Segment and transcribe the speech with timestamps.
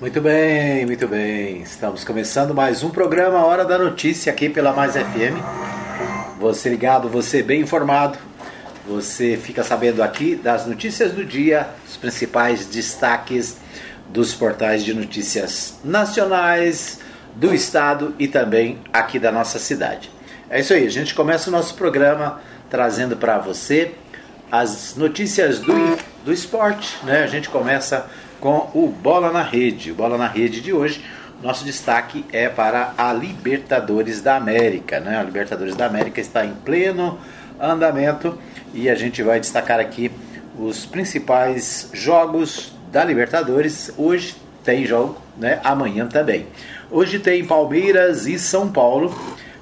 [0.00, 1.60] Muito bem, muito bem.
[1.60, 5.42] Estamos começando mais um programa Hora da Notícia aqui pela Mais FM.
[6.38, 8.16] Você ligado, você bem informado.
[8.86, 13.56] Você fica sabendo aqui das notícias do dia, os principais destaques
[14.08, 17.00] dos portais de notícias nacionais,
[17.34, 20.12] do estado e também aqui da nossa cidade.
[20.48, 22.40] É isso aí, a gente começa o nosso programa
[22.70, 23.94] trazendo para você
[24.50, 27.24] as notícias do, do esporte, né?
[27.24, 28.08] A gente começa
[28.40, 29.92] com o Bola na Rede.
[29.92, 31.04] O Bola na Rede de hoje,
[31.42, 35.00] nosso destaque é para a Libertadores da América.
[35.00, 35.16] Né?
[35.18, 37.18] A Libertadores da América está em pleno
[37.60, 38.38] andamento
[38.72, 40.10] e a gente vai destacar aqui
[40.58, 43.92] os principais jogos da Libertadores.
[43.96, 45.60] Hoje tem jogo, né?
[45.64, 46.46] amanhã também.
[46.90, 49.14] Hoje tem Palmeiras e São Paulo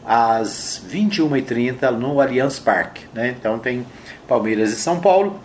[0.05, 3.05] às 21h30 no Allianz Parque.
[3.13, 3.35] Né?
[3.39, 3.87] Então tem
[4.29, 5.41] Palmeiras e São Paulo.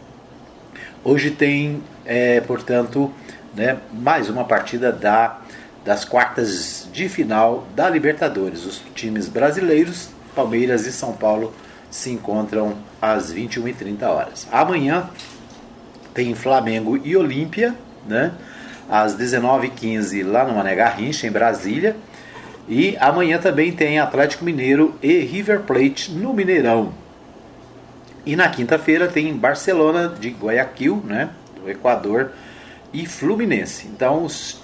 [1.03, 3.11] Hoje tem, é, portanto,
[3.53, 5.39] né, mais uma partida da,
[5.83, 8.65] das quartas de final da Libertadores.
[8.65, 11.53] Os times brasileiros, Palmeiras e São Paulo,
[11.89, 14.47] se encontram às 21h30 horas.
[14.52, 15.09] Amanhã
[16.13, 17.75] tem Flamengo e Olímpia,
[18.08, 18.31] né,
[18.89, 21.95] às 19h15 lá no Mané Garrincha, em Brasília.
[22.69, 26.93] E amanhã também tem Atlético Mineiro e River Plate no Mineirão.
[28.25, 32.31] E na quinta-feira tem Barcelona de Guayaquil, né, do Equador,
[32.94, 33.88] e Fluminense.
[33.88, 34.61] Então, os,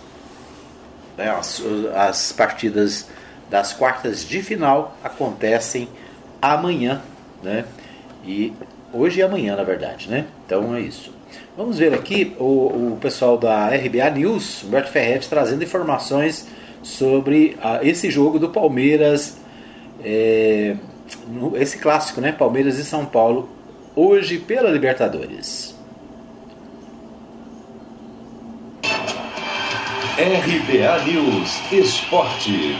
[1.18, 1.62] né, as,
[1.96, 3.08] as partidas
[3.50, 5.88] das quartas de final acontecem
[6.42, 7.02] amanhã,
[7.42, 7.66] né?
[8.26, 8.54] E
[8.94, 10.26] hoje e amanhã, na verdade, né?
[10.46, 11.14] Então é isso.
[11.56, 16.48] Vamos ver aqui o, o pessoal da RBA News, Humberto Ferretti, trazendo informações
[16.84, 19.38] sobre a, esse jogo do Palmeiras,
[20.04, 20.76] é,
[21.28, 22.32] no, esse clássico, né?
[22.32, 23.50] Palmeiras e São Paulo,
[23.96, 25.77] hoje pela Libertadores.
[30.20, 32.76] RBA News Esporte.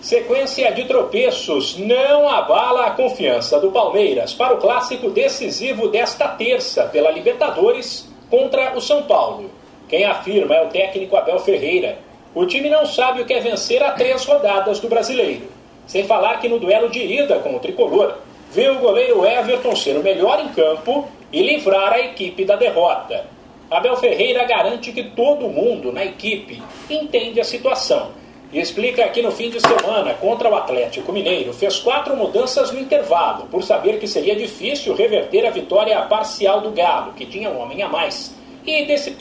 [0.00, 6.84] Sequência de tropeços não abala a confiança do Palmeiras para o clássico decisivo desta terça
[6.84, 9.50] pela Libertadores contra o São Paulo.
[9.90, 11.98] Quem afirma é o técnico Abel Ferreira.
[12.34, 15.50] O time não sabe o que é vencer a três rodadas do brasileiro.
[15.86, 18.14] Sem falar que no duelo de ida com o tricolor,
[18.52, 23.35] viu o goleiro Everton ser o melhor em campo e livrar a equipe da derrota.
[23.70, 28.12] Abel Ferreira garante que todo mundo na equipe entende a situação
[28.52, 32.78] e explica que no fim de semana contra o Atlético Mineiro fez quatro mudanças no
[32.78, 37.60] intervalo, por saber que seria difícil reverter a vitória parcial do Galo, que tinha um
[37.60, 38.34] homem a mais,
[38.64, 39.16] e desse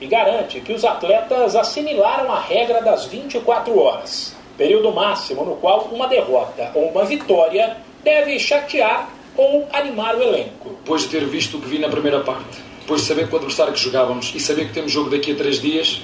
[0.00, 5.88] e garante que os atletas assimilaram a regra das 24 horas, período máximo no qual
[5.92, 10.70] uma derrota ou uma vitória deve chatear ou animar o elenco.
[10.80, 13.36] Depois de ter visto o que vi na primeira parte, depois de saber que o
[13.36, 16.00] adversário que jogávamos e saber que temos jogo daqui a três dias,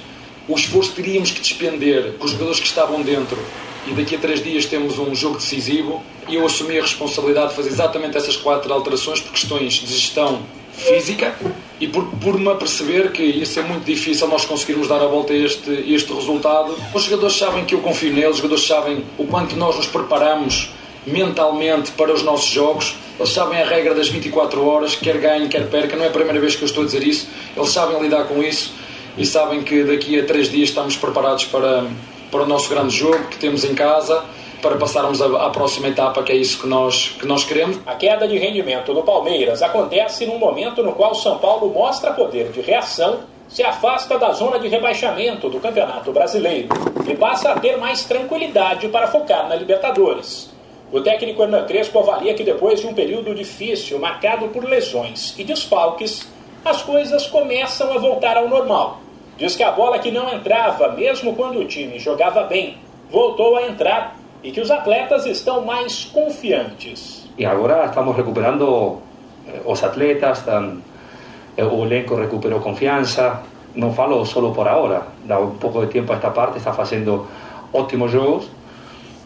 [0.47, 3.37] o esforço que teríamos que despender com os jogadores que estavam dentro
[3.85, 7.55] e daqui a três dias temos um jogo decisivo e eu assumi a responsabilidade de
[7.55, 10.41] fazer exatamente essas quatro alterações por questões de gestão
[10.73, 11.35] física
[11.79, 15.33] e por, por me aperceber que ia ser muito difícil nós conseguirmos dar a volta
[15.33, 16.77] a este, este resultado.
[16.93, 20.69] Os jogadores sabem que eu confio neles, os jogadores sabem o quanto nós nos preparamos
[21.07, 22.95] mentalmente para os nossos jogos.
[23.17, 25.95] Eles sabem a regra das 24 horas, quer ganhe, quer perca.
[25.95, 27.27] Não é a primeira vez que eu estou a dizer isso.
[27.55, 28.73] Eles sabem lidar com isso
[29.17, 31.87] e sabem que daqui a três dias estamos preparados para,
[32.29, 34.23] para o nosso grande jogo que temos em casa
[34.61, 37.79] para passarmos à próxima etapa, que é isso que nós, que nós queremos.
[37.85, 42.51] A queda de rendimento do Palmeiras acontece num momento no qual São Paulo mostra poder
[42.51, 46.69] de reação, se afasta da zona de rebaixamento do Campeonato Brasileiro
[47.07, 50.56] e passa a ter mais tranquilidade para focar na Libertadores.
[50.89, 55.43] O técnico Hernan Crespo avalia que depois de um período difícil, marcado por lesões e
[55.43, 56.31] desfalques,
[56.63, 58.99] as coisas começam a voltar ao normal.
[59.37, 62.77] Diz que a bola que não entrava, mesmo quando o time jogava bem,
[63.11, 67.27] voltou a entrar e que os atletas estão mais confiantes.
[67.37, 68.99] E agora estamos recuperando
[69.45, 73.43] eh, os atletas, eh, o elenco recuperou confiança.
[73.75, 77.27] Não falo só por agora, dá um pouco de tempo a esta parte, está fazendo
[77.73, 78.56] ótimos jogos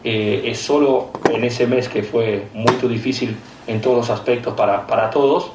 [0.03, 3.35] eh, es solo en ese mes que fue muy difícil
[3.67, 5.51] en todos los aspectos para, para todos.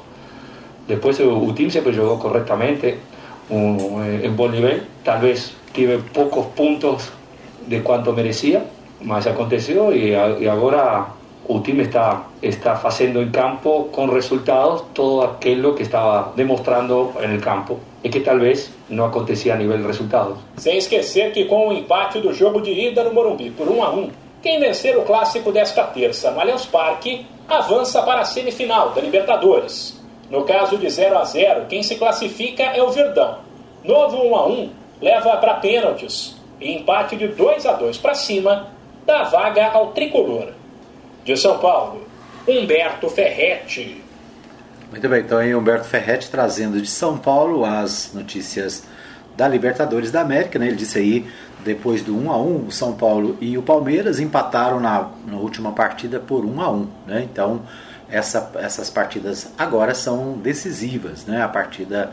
[0.87, 2.97] Después el team siempre jugó correctamente,
[3.49, 4.83] un, eh, en buen nivel.
[5.03, 7.09] Tal vez tuve pocos puntos
[7.67, 8.65] de cuanto merecía,
[9.01, 11.07] mas aconteció y, y ahora
[11.63, 17.41] time está, está haciendo en campo con resultados todo aquello que estaba demostrando en el
[17.41, 20.37] campo e que talvez não acontecia a nível de resultados.
[20.57, 23.89] Sem esquecer que com o empate do jogo de ida no Morumbi por 1 a
[23.91, 24.09] 1,
[24.41, 29.99] quem vencer o clássico desta terça no Allianz Parque avança para a semifinal da Libertadores.
[30.29, 33.39] No caso de 0 a 0 quem se classifica é o Verdão.
[33.83, 34.69] Novo 1 a 1
[35.01, 38.67] leva para pênaltis e empate de 2 a 2 para cima
[39.05, 40.49] dá vaga ao tricolor.
[41.23, 42.05] De São Paulo,
[42.47, 44.03] Humberto Ferretti.
[44.91, 48.83] Muito bem, então aí Humberto Ferretti trazendo de São Paulo as notícias
[49.35, 50.67] da Libertadores da América, né?
[50.67, 51.27] Ele disse aí,
[51.63, 55.71] depois do 1 a 1 o São Paulo e o Palmeiras empataram na, na última
[55.71, 57.27] partida por 1 a 1 né?
[57.31, 57.61] Então,
[58.09, 61.41] essa, essas partidas agora são decisivas, né?
[61.41, 62.11] A partida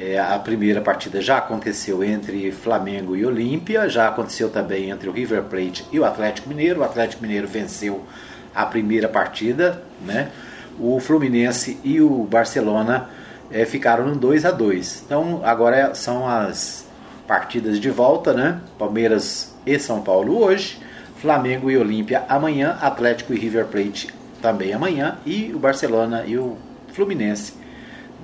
[0.00, 5.12] é, a primeira partida já aconteceu entre Flamengo e Olímpia, já aconteceu também entre o
[5.12, 6.80] River Plate e o Atlético Mineiro.
[6.80, 8.04] O Atlético Mineiro venceu
[8.54, 10.30] a primeira partida, né?
[10.78, 13.10] O Fluminense e o Barcelona
[13.50, 16.87] é, ficaram no 2 a 2 Então agora são as
[17.28, 18.60] partidas de volta, né?
[18.78, 20.80] Palmeiras e São Paulo hoje,
[21.20, 24.08] Flamengo e Olímpia amanhã, Atlético e River Plate
[24.40, 26.56] também amanhã e o Barcelona e o
[26.94, 27.54] Fluminense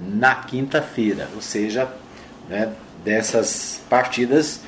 [0.01, 1.89] na quinta-feira, ou seja,
[2.49, 2.73] né,
[3.05, 4.63] dessas partidas,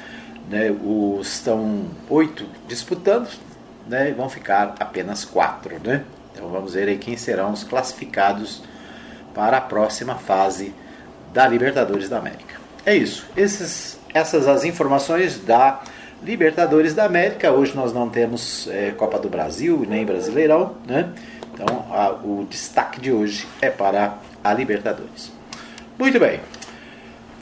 [0.48, 3.28] né, os estão oito disputando,
[3.88, 6.04] né, vão ficar apenas quatro, né?
[6.32, 8.62] Então vamos ver aí quem serão os classificados
[9.34, 10.74] para a próxima fase
[11.32, 12.56] da Libertadores da América.
[12.84, 13.26] É isso.
[13.36, 15.82] Esses, essas as informações da
[16.22, 17.52] Libertadores da América.
[17.52, 21.10] Hoje nós não temos é, Copa do Brasil nem Brasileirão, né?
[21.52, 25.30] Então a, o destaque de hoje é para a Libertadores.
[25.98, 26.40] Muito bem.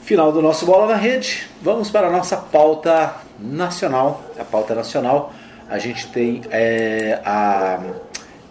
[0.03, 1.47] Final do nosso Bola na Rede.
[1.61, 4.21] Vamos para a nossa pauta nacional.
[4.37, 5.33] A pauta nacional,
[5.69, 7.79] a gente tem é, a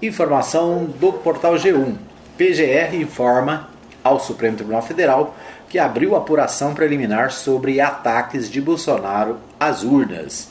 [0.00, 1.94] informação do portal G1.
[2.38, 3.68] PGR informa
[4.02, 5.34] ao Supremo Tribunal Federal
[5.74, 10.48] que abriu apuração preliminar sobre ataques de Bolsonaro às urnas.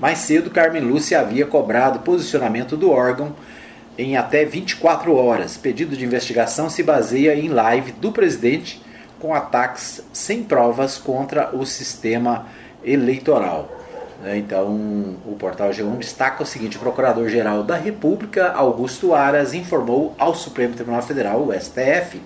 [0.00, 3.36] Mais cedo, Carmen Lúcia havia cobrado posicionamento do órgão
[3.96, 5.56] em até 24 horas.
[5.56, 8.82] Pedido de investigação se baseia em live do presidente
[9.20, 12.46] com ataques sem provas contra o sistema
[12.82, 13.70] eleitoral.
[14.24, 14.38] Né?
[14.38, 14.74] Então,
[15.24, 20.74] o portal G1 destaca o seguinte: o Procurador-Geral da República, Augusto Aras, informou ao Supremo
[20.74, 22.20] Tribunal Federal, o STF,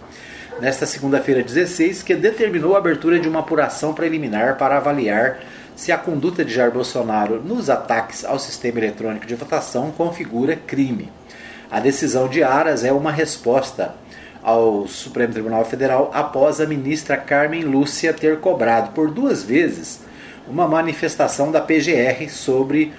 [0.61, 5.41] nesta segunda-feira 16, que determinou a abertura de uma apuração preliminar para avaliar
[5.77, 11.13] se a conduta de Jair Bolsonaro nos ataques ao sistema eletrônico de votação configura crime.
[11.71, 13.95] A decisão de Aras é uma resposta
[14.43, 20.01] ao Supremo Tribunal Federal após a ministra Carmen Lúcia ter cobrado por duas vezes
[20.49, 22.93] uma manifestação da PGR sobre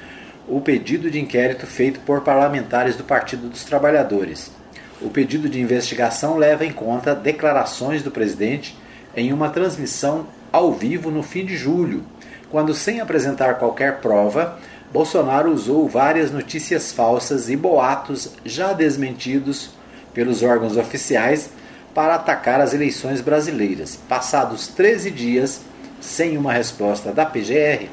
[0.48, 4.59] o pedido de inquérito feito por parlamentares do Partido dos Trabalhadores.
[5.02, 8.78] O pedido de investigação leva em conta declarações do presidente
[9.16, 12.04] em uma transmissão ao vivo no fim de julho,
[12.52, 14.60] quando, sem apresentar qualquer prova,
[14.92, 19.70] Bolsonaro usou várias notícias falsas e boatos já desmentidos
[20.14, 21.50] pelos órgãos oficiais
[21.94, 24.00] para atacar as eleições brasileiras.
[24.10, 25.62] Passados 13 dias
[26.02, 27.88] sem uma resposta da PGR,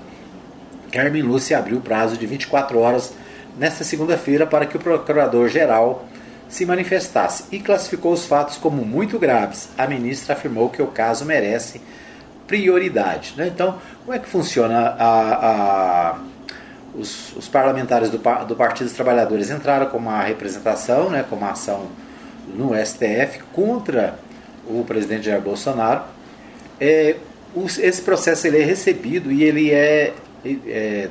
[0.91, 3.13] Carmen Lúcia abriu o prazo de 24 horas
[3.59, 6.06] nesta segunda-feira para que o procurador-geral
[6.49, 9.69] se manifestasse e classificou os fatos como muito graves.
[9.77, 11.81] A ministra afirmou que o caso merece
[12.47, 13.35] prioridade.
[13.37, 13.49] Né?
[13.49, 16.19] Então, como é que funciona a, a
[16.95, 21.51] os, os, parlamentares do, do, Partido dos Trabalhadores entraram com uma representação, né, com uma
[21.51, 21.89] ação
[22.55, 24.19] no STF contra
[24.67, 26.05] o presidente Jair Bolsonaro.
[26.81, 27.17] É,
[27.55, 30.15] os, esse processo ele é recebido e ele é,
[30.67, 31.09] é,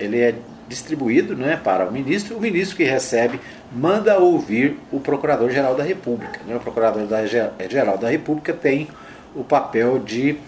[0.00, 0.34] ele é
[0.68, 2.36] distribuído né, para o ministro.
[2.36, 3.38] O ministro que recebe
[3.74, 6.40] manda ouvir o Procurador-Geral da República.
[6.46, 6.56] Né?
[6.56, 8.88] O Procurador-Geral da República tem
[9.34, 10.38] o papel de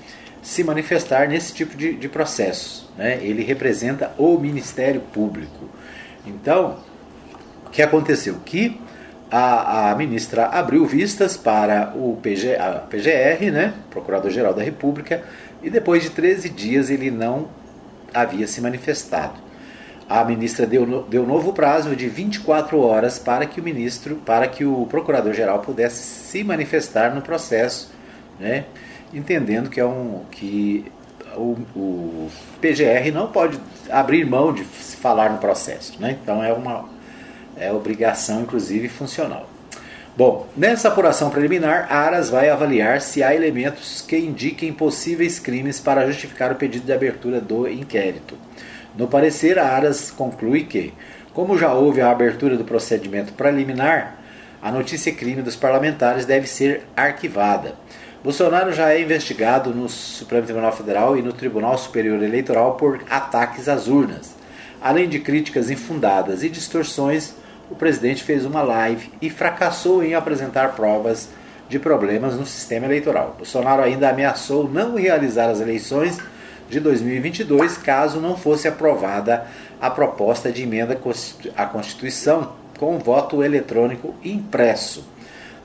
[0.42, 2.88] se manifestar nesse tipo de, de processos.
[2.96, 3.18] Né?
[3.22, 5.68] Ele representa o Ministério Público.
[6.26, 6.78] Então,
[7.66, 8.36] o que aconteceu?
[8.44, 8.80] Que
[9.30, 12.56] a, a ministra abriu vistas para o PG,
[12.88, 13.74] PGR, né?
[13.90, 15.24] Procurador-Geral da República,
[15.62, 17.48] e depois de 13 dias ele não
[18.12, 19.43] havia se manifestado.
[20.08, 24.64] A ministra deu, deu novo prazo de 24 horas para que o ministro, para que
[24.64, 27.90] o procurador-geral pudesse se manifestar no processo,
[28.38, 28.64] né?
[29.12, 30.84] entendendo que é um que
[31.37, 32.30] o, o,
[32.61, 33.58] PGR não pode
[33.90, 36.18] abrir mão de falar no processo, né?
[36.23, 36.88] Então é uma
[37.56, 39.49] é obrigação inclusive funcional.
[40.16, 46.06] Bom, nessa apuração preliminar, Aras vai avaliar se há elementos que indiquem possíveis crimes para
[46.06, 48.37] justificar o pedido de abertura do inquérito.
[48.96, 50.94] No parecer, Aras conclui que,
[51.32, 54.18] como já houve a abertura do procedimento preliminar,
[54.62, 57.74] a notícia crime dos parlamentares deve ser arquivada.
[58.22, 63.68] Bolsonaro já é investigado no Supremo Tribunal Federal e no Tribunal Superior Eleitoral por ataques
[63.68, 64.34] às urnas.
[64.80, 67.34] Além de críticas infundadas e distorções,
[67.70, 71.28] o presidente fez uma live e fracassou em apresentar provas
[71.68, 73.34] de problemas no sistema eleitoral.
[73.36, 76.18] Bolsonaro ainda ameaçou não realizar as eleições
[76.74, 79.46] de 2022 caso não fosse aprovada
[79.80, 80.98] a proposta de emenda
[81.56, 85.06] à Constituição com voto eletrônico impresso.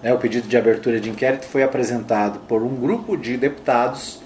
[0.03, 4.21] Né, o pedido de abertura de inquérito foi apresentado por um grupo de deputados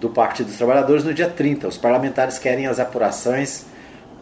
[0.00, 1.66] do Partido dos Trabalhadores no dia 30.
[1.66, 3.66] Os parlamentares querem as apurações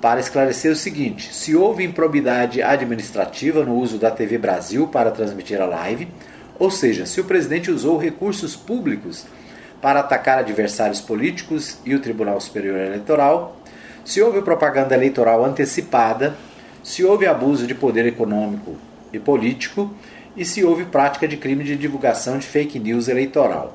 [0.00, 5.60] para esclarecer o seguinte: se houve improbidade administrativa no uso da TV Brasil para transmitir
[5.60, 6.08] a live,
[6.58, 9.26] ou seja, se o presidente usou recursos públicos
[9.82, 13.56] para atacar adversários políticos e o Tribunal Superior Eleitoral,
[14.04, 16.36] se houve propaganda eleitoral antecipada,
[16.84, 18.76] se houve abuso de poder econômico
[19.12, 19.92] e político
[20.36, 23.74] e se houve prática de crime de divulgação de fake news eleitoral.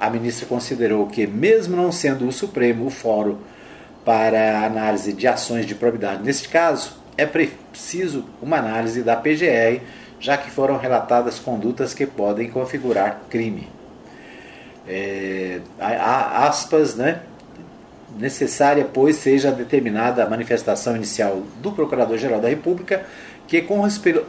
[0.00, 3.36] A ministra considerou que, mesmo não sendo o Supremo o fórum
[4.04, 9.80] para análise de ações de probidade neste caso, é preciso uma análise da PGR,
[10.18, 13.68] já que foram relatadas condutas que podem configurar crime.
[14.86, 17.20] É, aspas, né?
[18.18, 23.04] Necessária, pois, seja determinada a manifestação inicial do Procurador-Geral da República
[23.46, 23.80] que, com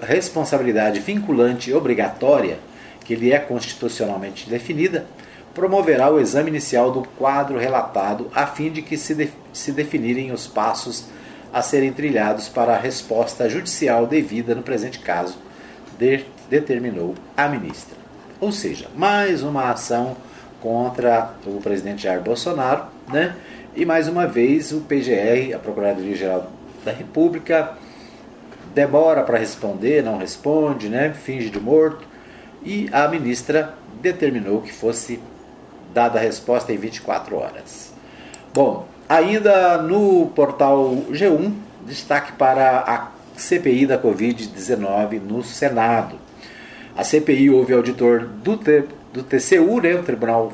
[0.01, 2.57] responsabilidade vinculante e obrigatória,
[3.03, 5.05] que lhe é constitucionalmente definida,
[5.53, 10.31] promoverá o exame inicial do quadro relatado a fim de que se, de, se definirem
[10.31, 11.05] os passos
[11.53, 15.37] a serem trilhados para a resposta judicial devida no presente caso,
[15.97, 17.95] de, determinou a ministra.
[18.41, 20.17] Ou seja, mais uma ação
[20.61, 23.35] contra o presidente Jair Bolsonaro, né?
[23.75, 26.49] E mais uma vez o PGR, a Procuradoria-Geral
[26.83, 27.73] da República,
[28.73, 31.13] demora para responder, não responde, né?
[31.13, 32.05] finge de morto,
[32.63, 35.19] e a ministra determinou que fosse
[35.93, 37.93] dada a resposta em 24 horas.
[38.53, 41.53] Bom, ainda no portal G1,
[41.85, 46.17] destaque para a CPI da Covid-19 no Senado.
[46.97, 48.57] A CPI houve auditor do,
[49.15, 50.51] do TCU, né, o Tribunal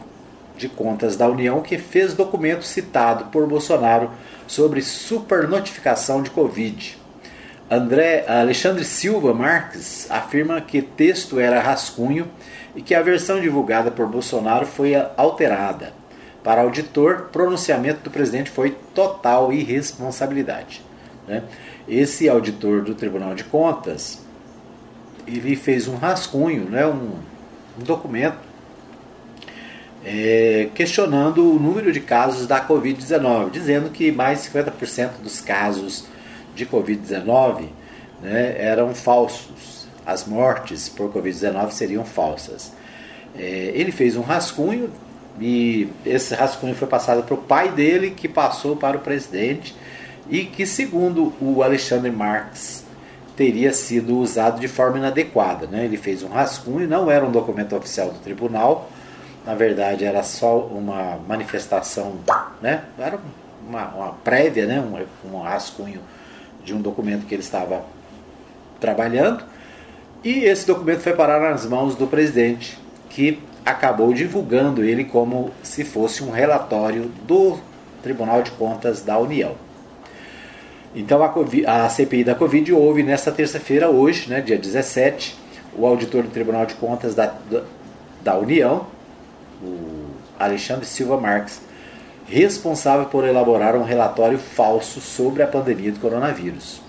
[0.56, 4.12] de Contas da União, que fez documento citado por Bolsonaro
[4.46, 6.98] sobre supernotificação de Covid.
[7.70, 12.28] André Alexandre Silva Marques afirma que texto era rascunho
[12.76, 15.94] e que a versão divulgada por Bolsonaro foi alterada.
[16.44, 20.84] Para auditor, pronunciamento do presidente foi total irresponsabilidade.
[21.28, 21.44] Né?
[21.88, 24.24] Esse auditor do Tribunal de Contas,
[25.26, 26.86] ele fez um rascunho, né?
[26.86, 27.16] um,
[27.80, 28.51] um documento
[30.04, 36.06] é, questionando o número de casos da Covid-19, dizendo que mais de 50% dos casos
[36.56, 37.66] de Covid-19
[38.22, 39.88] né, eram falsos.
[40.06, 42.74] As mortes por Covid-19 seriam falsas.
[43.36, 44.90] É, ele fez um rascunho
[45.40, 49.76] e esse rascunho foi passado para o pai dele, que passou para o presidente
[50.30, 52.84] e que, segundo o Alexandre Marx,
[53.36, 55.68] teria sido usado de forma inadequada.
[55.68, 55.86] Né?
[55.86, 58.90] Ele fez um rascunho, não era um documento oficial do tribunal,
[59.46, 62.16] na verdade era só uma manifestação,
[62.62, 62.84] né?
[62.98, 63.20] era
[63.68, 64.80] uma, uma prévia, né?
[64.80, 66.02] um, um rascunho
[66.64, 67.84] de um documento que ele estava
[68.80, 69.44] trabalhando.
[70.24, 72.78] E esse documento foi parar nas mãos do presidente,
[73.10, 77.58] que acabou divulgando ele como se fosse um relatório do
[78.04, 79.56] Tribunal de Contas da União.
[80.96, 85.38] Então a, COVID, a CPI da Covid houve nesta terça-feira, hoje, né, dia 17,
[85.76, 87.34] o auditor do Tribunal de Contas da,
[88.22, 88.86] da União,
[89.64, 90.08] o
[90.40, 91.62] Alexandre Silva Marques,
[92.26, 96.82] responsável por elaborar um relatório falso sobre a pandemia do coronavírus.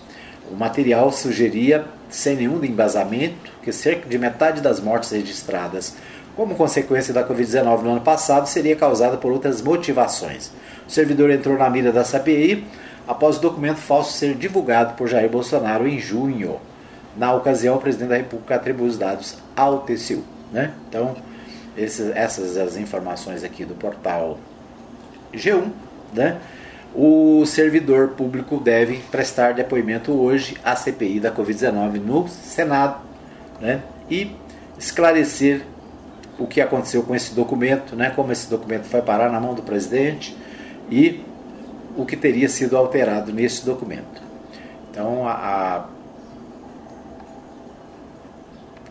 [0.51, 5.97] O material sugeria, sem nenhum embasamento, que cerca de metade das mortes registradas
[6.37, 10.51] como consequência da Covid-19 no ano passado seria causada por outras motivações.
[10.87, 12.67] O servidor entrou na mira da CPI
[13.07, 16.59] após o documento falso ser divulgado por Jair Bolsonaro em junho.
[17.17, 20.25] Na ocasião, o presidente da República atribuiu os dados ao TCU.
[20.51, 20.73] Né?
[20.89, 21.15] Então,
[21.77, 24.39] esses, essas as informações aqui do portal
[25.33, 25.71] G1,
[26.13, 26.39] né?
[26.95, 33.01] O servidor público deve prestar depoimento hoje à CPI da Covid-19 no Senado,
[33.61, 33.83] né?
[34.11, 34.37] E
[34.79, 35.63] esclarecer
[36.39, 38.11] o que aconteceu com esse documento, né?
[38.15, 40.37] Como esse documento foi parar na mão do presidente
[40.91, 41.25] e
[41.97, 44.23] o que teria sido alterado nesse documento.
[44.91, 45.87] Então, a, a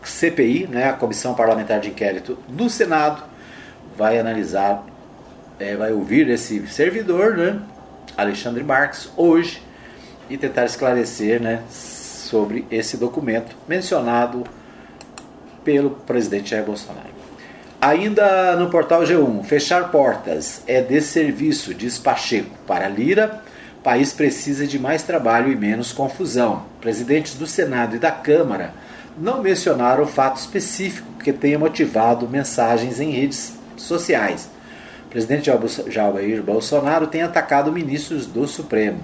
[0.04, 3.22] CPI, né, a Comissão Parlamentar de Inquérito do Senado,
[3.96, 4.84] vai analisar
[5.58, 7.60] é, vai ouvir esse servidor, né,
[8.16, 9.62] Alexandre Marques, hoje
[10.28, 14.44] e tentar esclarecer né, sobre esse documento mencionado
[15.64, 17.12] pelo presidente Jair Bolsonaro.
[17.80, 22.56] Ainda no portal G1, fechar portas é desserviço, diz Pacheco.
[22.66, 23.42] Para Lira,
[23.82, 26.64] país precisa de mais trabalho e menos confusão.
[26.80, 28.72] Presidentes do Senado e da Câmara
[29.18, 34.48] não mencionaram o fato específico que tenha motivado mensagens em redes sociais.
[35.06, 35.50] O presidente
[35.88, 39.00] Jair Bolsonaro tem atacado ministros do Supremo,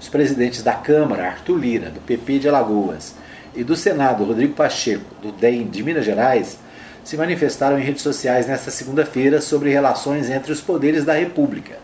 [0.00, 3.14] os presidentes da Câmara, Arthur Lira, do PP de Alagoas,
[3.54, 6.58] e do Senado, Rodrigo Pacheco, do DEM de Minas Gerais,
[7.02, 11.76] se manifestaram em redes sociais nesta segunda-feira sobre relações entre os poderes da República.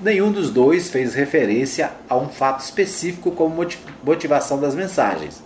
[0.00, 3.66] Nenhum dos dois fez referência a um fato específico como
[4.02, 5.42] motivação das mensagens.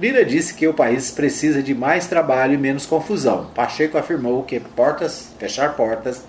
[0.00, 3.46] Lira disse que o país precisa de mais trabalho e menos confusão.
[3.52, 6.22] Pacheco afirmou que portas, fechar portas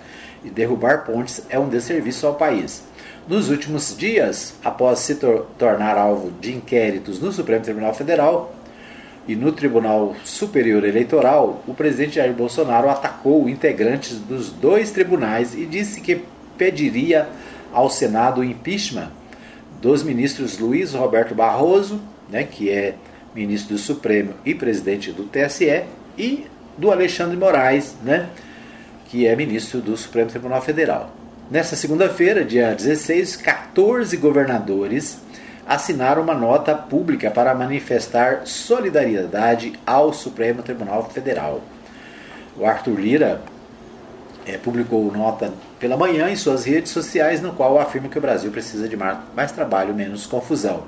[0.44, 2.82] e derrubar pontes é um desserviço ao país.
[3.28, 8.52] Nos últimos dias, após se tor tornar alvo de inquéritos no Supremo Tribunal Federal
[9.28, 15.64] e no Tribunal Superior Eleitoral, o presidente Jair Bolsonaro atacou integrantes dos dois tribunais e
[15.64, 16.24] disse que
[16.58, 17.28] pediria
[17.72, 19.12] ao Senado o impeachment
[19.80, 22.96] dos ministros Luiz Roberto Barroso, né, que é
[23.34, 25.84] ministro do Supremo e presidente do TSE,
[26.16, 26.46] e
[26.76, 28.28] do Alexandre Moraes, né,
[29.06, 31.10] que é ministro do Supremo Tribunal Federal.
[31.50, 35.18] Nesta segunda-feira, dia 16, 14 governadores
[35.66, 41.60] assinaram uma nota pública para manifestar solidariedade ao Supremo Tribunal Federal.
[42.56, 43.42] O Arthur Lira
[44.46, 48.50] é, publicou nota pela manhã em suas redes sociais, no qual afirma que o Brasil
[48.50, 50.84] precisa de mais trabalho, menos confusão.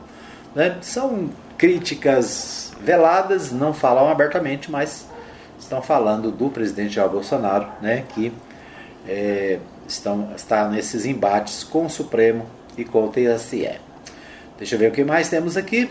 [0.54, 0.76] Né?
[0.80, 1.30] São
[1.62, 5.06] críticas veladas, não falam abertamente, mas
[5.56, 8.32] estão falando do presidente Jair Bolsonaro, né, que
[9.06, 13.78] é, estão, está nesses embates com o Supremo e com o TSE.
[14.58, 15.88] Deixa eu ver o que mais temos aqui.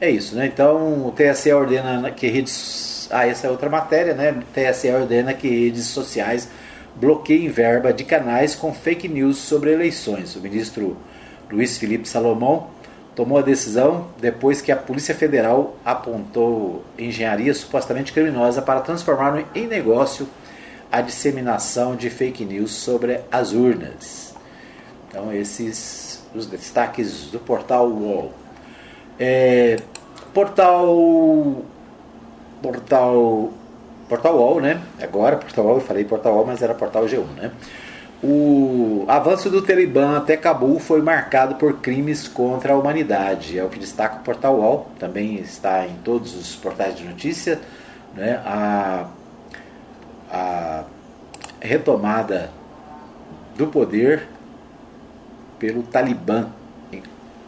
[0.00, 0.46] É isso, né?
[0.46, 3.08] Então o TSE ordena que redes.
[3.12, 4.32] Ah, essa é outra matéria, né?
[4.32, 6.48] O TSE ordena que redes sociais
[6.96, 10.34] bloqueiem verba de canais com fake news sobre eleições.
[10.34, 10.96] O ministro
[11.50, 12.79] Luiz Felipe Salomão
[13.14, 19.66] tomou a decisão depois que a Polícia Federal apontou engenharia supostamente criminosa para transformar em
[19.66, 20.28] negócio
[20.90, 24.34] a disseminação de fake news sobre as urnas.
[25.08, 28.32] Então, esses os destaques do portal UOL.
[29.18, 29.76] É,
[30.32, 31.64] portal
[32.62, 33.50] portal
[34.08, 34.80] portal UOL, né?
[35.00, 37.52] Agora portal UOL, eu falei portal UOL, mas era portal G1, né?
[38.22, 43.58] O avanço do Talibã até Cabul foi marcado por crimes contra a humanidade.
[43.58, 47.58] É o que destaca o portal UOL, também está em todos os portais de notícia.
[48.14, 48.42] Né?
[48.44, 49.06] A,
[50.30, 50.84] a
[51.60, 52.50] retomada
[53.56, 54.28] do poder
[55.58, 56.48] pelo Talibã.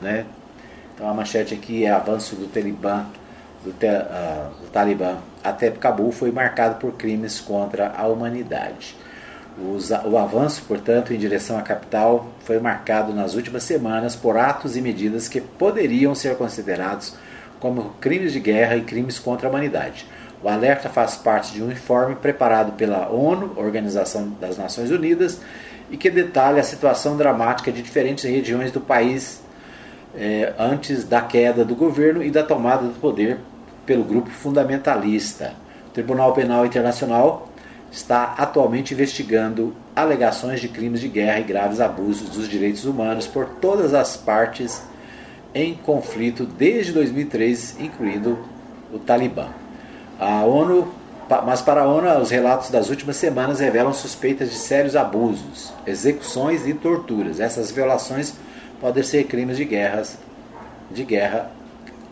[0.01, 0.25] Né?
[0.95, 3.07] Então a manchete aqui é avanço do Talibã,
[3.63, 8.97] do, uh, do Talibã até Cabul foi marcado por crimes contra a humanidade.
[9.59, 14.81] O avanço, portanto, em direção à capital foi marcado nas últimas semanas por atos e
[14.81, 17.15] medidas que poderiam ser considerados
[17.61, 20.07] como crimes de guerra e crimes contra a humanidade.
[20.43, 25.41] O alerta faz parte de um informe preparado pela ONU, Organização das Nações Unidas,
[25.91, 29.43] e que detalha a situação dramática de diferentes regiões do país
[30.17, 33.39] eh, antes da queda do governo e da tomada do poder
[33.85, 35.53] pelo grupo fundamentalista.
[35.89, 37.52] O Tribunal Penal Internacional
[37.93, 43.47] está atualmente investigando alegações de crimes de guerra e graves abusos dos direitos humanos por
[43.61, 44.83] todas as partes
[45.55, 48.39] em conflito desde 2003, incluindo
[48.91, 49.49] o Talibã.
[50.19, 50.89] A ONU,
[51.45, 56.67] mas para a ONU, os relatos das últimas semanas revelam suspeitas de sérios abusos, execuções
[56.67, 57.41] e torturas.
[57.41, 58.35] Essas violações
[58.81, 60.17] podem ser crimes de guerras,
[60.91, 61.51] de guerra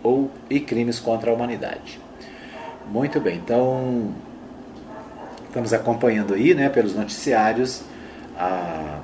[0.03, 1.99] ou e crimes contra a humanidade.
[2.91, 4.13] Muito bem, então
[5.51, 7.83] estamos acompanhando aí, né, pelos noticiários,
[8.39, 9.01] a,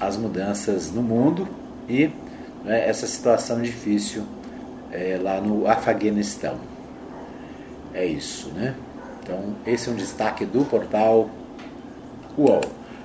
[0.00, 1.48] as mudanças no mundo
[1.88, 2.10] e
[2.64, 4.24] né, essa situação difícil
[4.90, 6.56] é, lá no Afeganistão.
[7.94, 8.74] É isso, né?
[9.22, 11.30] Então, esse é um destaque do portal
[12.36, 12.60] UOL.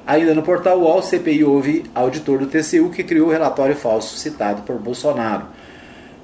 [0.06, 4.64] Ainda no portal UOL, CPI houve auditor do TCU que criou o relatório falso citado
[4.64, 5.46] por Bolsonaro.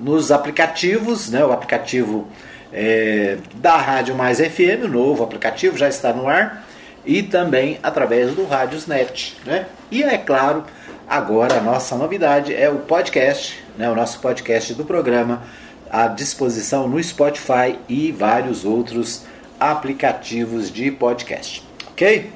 [0.00, 2.26] nos aplicativos, né, o aplicativo
[2.72, 6.66] é, da Rádio Mais FM, o novo aplicativo já está no ar,
[7.06, 9.36] e também através do Rádiosnet.
[9.44, 9.66] Né?
[9.90, 10.64] E é claro,
[11.08, 15.42] agora a nossa novidade é o podcast, né, o nosso podcast do programa,
[15.90, 19.24] à disposição no Spotify e vários outros
[19.60, 21.62] aplicativos de podcast.
[21.92, 22.32] Ok?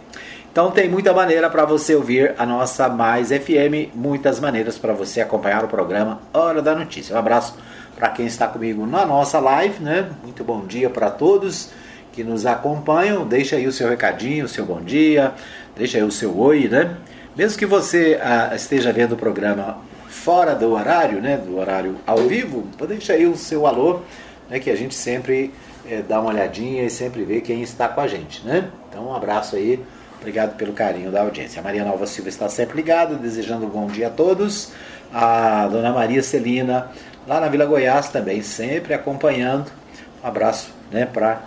[0.59, 5.21] Então tem muita maneira para você ouvir a nossa Mais FM, muitas maneiras para você
[5.21, 7.15] acompanhar o programa Hora da Notícia.
[7.15, 7.57] Um abraço
[7.95, 10.11] para quem está comigo na nossa live, né?
[10.21, 11.71] Muito bom dia para todos
[12.11, 13.25] que nos acompanham.
[13.25, 15.33] Deixa aí o seu recadinho, o seu bom dia,
[15.77, 16.97] deixa aí o seu oi, né?
[17.37, 22.19] Mesmo que você ah, esteja vendo o programa fora do horário, né, do horário ao
[22.19, 24.01] vivo, deixa aí o seu alô,
[24.51, 25.55] né, que a gente sempre
[25.89, 28.69] é, dá uma olhadinha e sempre vê quem está com a gente, né?
[28.91, 29.81] Então um abraço aí,
[30.19, 31.61] obrigado pelo carinho da audiência.
[31.61, 34.73] A Maria Nova Silva está sempre ligada, desejando um bom dia a todos.
[35.13, 36.91] A Dona Maria Celina,
[37.27, 39.71] lá na Vila Goiás também, sempre acompanhando.
[40.23, 41.41] Um abraço, né, para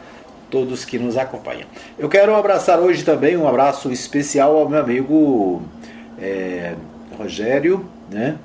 [0.49, 1.67] todos que nos acompanham.
[1.97, 5.61] Eu quero abraçar hoje também um abraço especial ao meu amigo
[6.19, 6.75] é,
[7.17, 8.37] Rogério, né?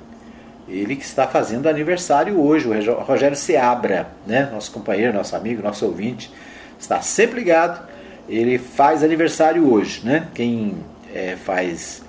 [0.67, 4.49] Ele que está fazendo aniversário hoje, o Rogério Seabra, né?
[4.51, 6.29] nosso companheiro, nosso amigo, nosso ouvinte,
[6.77, 7.87] está sempre ligado.
[8.27, 10.27] Ele faz aniversário hoje, né?
[10.33, 10.75] Quem
[11.13, 12.03] é, faz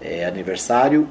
[0.00, 1.08] é, aniversário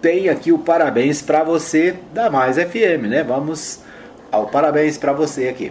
[0.00, 3.22] tem aqui o parabéns para você da Mais FM, né?
[3.22, 3.80] Vamos
[4.32, 5.70] ao parabéns para você aqui.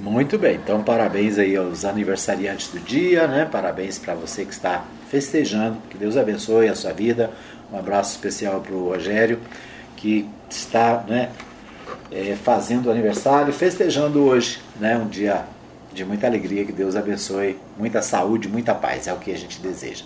[0.00, 3.48] Muito bem, então parabéns aí aos aniversariantes do dia, né?
[3.50, 5.78] Parabéns para você que está festejando.
[5.88, 7.30] Que Deus abençoe a sua vida.
[7.72, 9.40] Um abraço especial para o Rogério,
[9.96, 11.30] que está né,
[12.10, 14.98] é, fazendo aniversário, festejando hoje, né?
[14.98, 15.44] Um dia
[15.92, 16.64] de muita alegria.
[16.64, 19.08] Que Deus abençoe, muita saúde, muita paz.
[19.08, 20.04] É o que a gente deseja.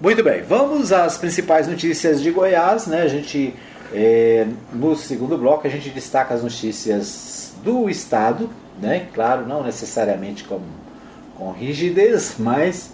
[0.00, 3.02] Muito bem, vamos às principais notícias de Goiás, né?
[3.02, 3.54] A gente
[3.92, 9.08] é, no segundo bloco a gente destaca as notícias do estado, né?
[9.14, 10.60] Claro, não necessariamente com,
[11.36, 12.92] com rigidez, mas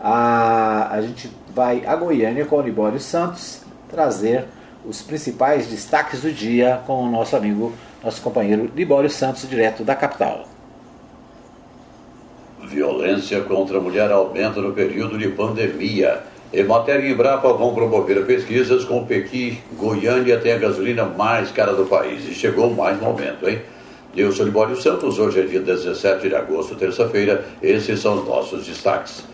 [0.00, 4.44] a, a gente vai a Goiânia com o Libório Santos trazer
[4.84, 9.94] os principais destaques do dia com o nosso amigo, nosso companheiro Libório Santos, direto da
[9.94, 10.46] capital.
[12.64, 16.22] Violência contra a mulher aumenta no período de pandemia.
[16.52, 19.60] Emater e Embrapa vão promover pesquisas com Pequi.
[19.76, 23.60] Goiânia tem a gasolina mais cara do país e chegou mais momento, hein?
[24.16, 27.44] Eu sou Libório Santos, hoje é dia 17 de agosto, terça-feira.
[27.62, 29.24] Esses são os nossos destaques.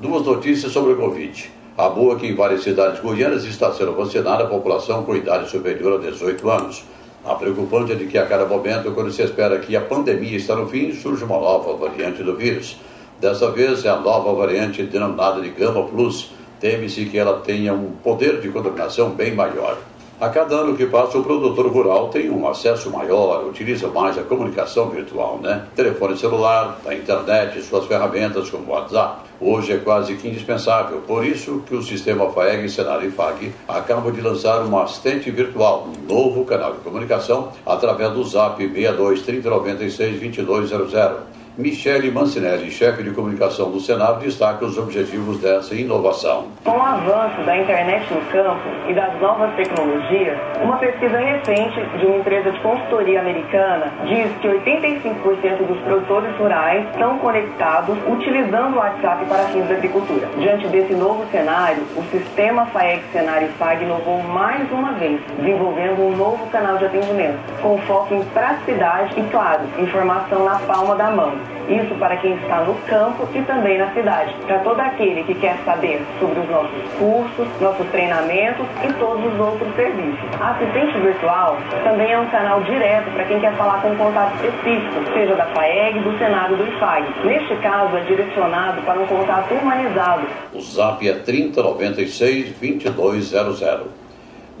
[0.00, 1.50] Duas notícias sobre o Covid.
[1.76, 5.98] A boa que em várias cidades goianas está sendo vacinada a população com idade superior
[5.98, 6.84] a 18 anos.
[7.24, 10.54] A preocupante é de que a cada momento, quando se espera que a pandemia está
[10.54, 12.76] no fim, surge uma nova variante do vírus.
[13.20, 16.30] Dessa vez é a nova variante denominada de Gama Plus.
[16.60, 19.76] Teme-se que ela tenha um poder de contaminação bem maior.
[20.20, 24.22] A cada ano que passa, o produtor rural tem um acesso maior, utiliza mais a
[24.22, 25.66] comunicação virtual, né?
[25.74, 29.22] Telefone celular, a internet, suas ferramentas como o WhatsApp.
[29.40, 34.12] Hoje é quase que indispensável, por isso que o sistema FAEG, Senar e FAG acabam
[34.12, 40.20] de lançar uma assistente virtual, um novo canal de comunicação, através do Zap 62 3096
[40.46, 41.34] 2200.
[41.56, 46.48] Michele Mancinelli, chefe de comunicação do Senado, destaca os objetivos dessa inovação.
[46.64, 52.06] Com o avanço da internet no campo e das novas tecnologias, uma pesquisa recente de
[52.06, 58.78] uma empresa de consultoria americana diz que 85% dos produtores rurais estão conectados utilizando o
[58.78, 60.28] WhatsApp para fins da agricultura.
[60.36, 66.16] Diante desse novo cenário, o sistema FAEG e FAG inovou mais uma vez, desenvolvendo um
[66.16, 71.43] novo canal de atendimento, com foco em praticidade e, claro, informação na palma da mão.
[71.68, 74.34] Isso para quem está no campo e também na cidade.
[74.46, 79.40] Para todo aquele que quer saber sobre os nossos cursos, nossos treinamentos e todos os
[79.40, 80.40] outros serviços.
[80.40, 84.34] A assistente virtual também é um canal direto para quem quer falar com um contato
[84.34, 87.06] específico, seja da FAEG, do Senado do IFAG.
[87.24, 90.26] Neste caso, é direcionado para um contato humanizado.
[90.52, 94.03] O zap é 3096 2200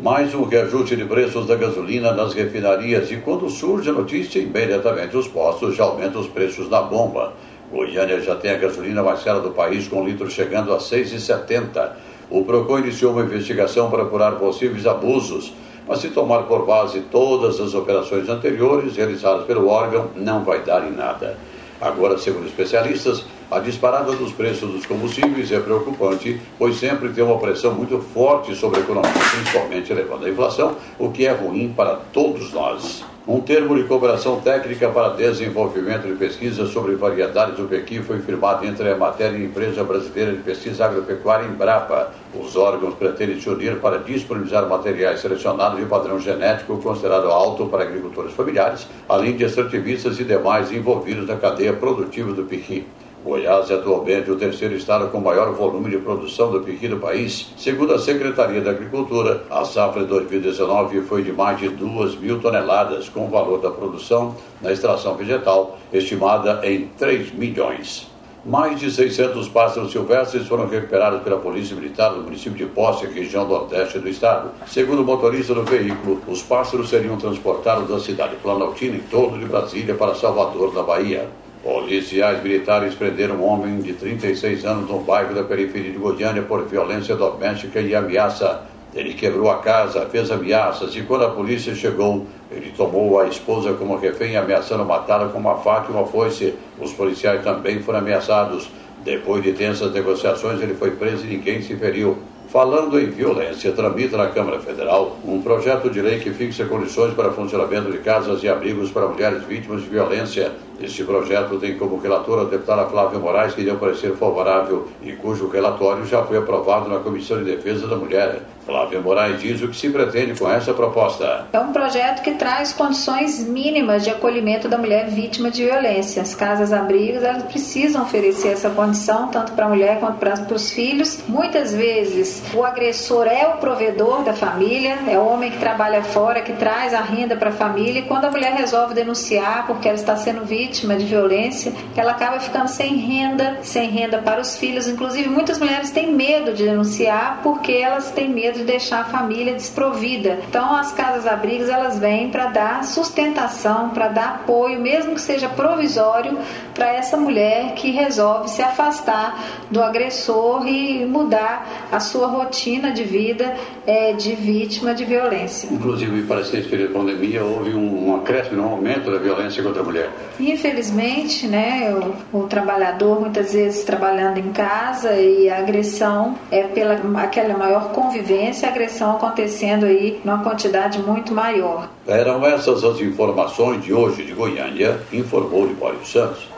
[0.00, 5.16] mais um reajuste de preços da gasolina nas refinarias e quando surge a notícia, imediatamente
[5.16, 7.32] os postos já aumentam os preços da bomba.
[7.70, 11.92] Goiânia já tem a gasolina mais cara do país, com litro chegando a R$ 6,70.
[12.28, 15.52] O PROCON iniciou uma investigação para apurar possíveis abusos,
[15.86, 20.86] mas se tomar por base todas as operações anteriores realizadas pelo órgão, não vai dar
[20.88, 21.38] em nada.
[21.80, 27.38] Agora, segundo especialistas, a disparada dos preços dos combustíveis é preocupante, pois sempre tem uma
[27.38, 31.96] pressão muito forte sobre a economia, principalmente elevando a inflação, o que é ruim para
[32.12, 33.04] todos nós.
[33.26, 38.66] Um termo de cooperação técnica para desenvolvimento de pesquisa sobre variedades do pequi foi firmado
[38.66, 42.10] entre a matéria e a Empresa Brasileira de Pesquisa Agropecuária Embrapa.
[42.38, 47.84] Os órgãos pretendem se unir para disponibilizar materiais selecionados de padrão genético considerado alto para
[47.84, 52.86] agricultores familiares, além de extrativistas e demais envolvidos na cadeia produtiva do pequi.
[53.24, 57.54] Goiás é atualmente o terceiro estado com maior volume de produção do piqui do país.
[57.56, 62.38] Segundo a Secretaria da Agricultura, a safra de 2019 foi de mais de 2 mil
[62.38, 68.10] toneladas, com o valor da produção na extração vegetal estimada em 3 milhões.
[68.44, 73.48] Mais de 600 pássaros silvestres foram recuperados pela Polícia Militar do município de Posse, região
[73.48, 74.50] nordeste do estado.
[74.66, 79.46] Segundo o motorista do veículo, os pássaros seriam transportados da cidade planaltina em torno de
[79.46, 81.26] Brasília para Salvador, na Bahia.
[81.64, 86.62] Policiais militares prenderam um homem de 36 anos no bairro da periferia de Goiânia por
[86.66, 88.64] violência doméstica e ameaça.
[88.94, 93.72] Ele quebrou a casa, fez ameaças e quando a polícia chegou, ele tomou a esposa
[93.72, 96.52] como refém, ameaçando matá-la com uma faca e uma foice.
[96.78, 98.68] Os policiais também foram ameaçados.
[99.02, 102.18] Depois de tensas negociações, ele foi preso e ninguém se feriu.
[102.48, 107.32] Falando em violência, tramita na Câmara Federal um projeto de lei que fixa condições para
[107.32, 110.52] funcionamento de casas e abrigos para mulheres vítimas de violência.
[110.80, 115.48] Este projeto tem como relatora a deputada Flávia Moraes, que deu parecer favorável e cujo
[115.48, 118.42] relatório já foi aprovado na Comissão de Defesa da Mulher.
[118.66, 121.46] Flávia Moraes diz o que se pretende com essa proposta.
[121.52, 126.22] É um projeto que traz condições mínimas de acolhimento da mulher vítima de violência.
[126.22, 131.22] As casas-abrigos precisam oferecer essa condição tanto para a mulher quanto para os filhos.
[131.28, 136.40] Muitas vezes o agressor é o provedor da família, é o homem que trabalha fora,
[136.40, 138.00] que traz a renda para a família.
[138.00, 142.40] E quando a mulher resolve denunciar porque ela está sendo vítima de violência, ela acaba
[142.40, 144.86] ficando sem renda, sem renda para os filhos.
[144.86, 149.54] Inclusive muitas mulheres têm medo de denunciar porque elas têm medo de deixar a família
[149.54, 150.38] desprovida.
[150.48, 155.48] Então as casas abrigos elas vêm para dar sustentação, para dar apoio, mesmo que seja
[155.48, 156.38] provisório,
[156.74, 163.04] para essa mulher que resolve se afastar do agressor e mudar a sua rotina de
[163.04, 163.54] vida
[163.86, 165.68] é, de vítima de violência.
[165.70, 169.62] Inclusive, parece que nesse período de pandemia houve um, um acréscimo, um aumento da violência
[169.62, 170.10] contra a mulher.
[170.38, 171.94] Infelizmente, né,
[172.32, 177.90] o, o trabalhador muitas vezes trabalhando em casa e a agressão é pela aquela maior
[177.92, 181.88] convivência e agressão acontecendo aí numa quantidade muito maior.
[182.06, 186.48] Eram essas as informações de hoje de Goiânia, informou Libório Santos.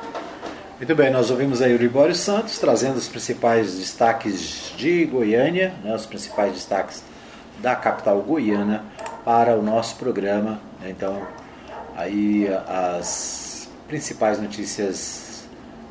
[0.79, 5.95] Muito bem, nós ouvimos aí o Libório Santos trazendo os principais destaques de Goiânia, né,
[5.95, 7.03] os principais destaques
[7.63, 8.85] da capital goiana
[9.25, 10.61] para o nosso programa.
[10.87, 11.27] Então,
[11.97, 15.47] aí as principais notícias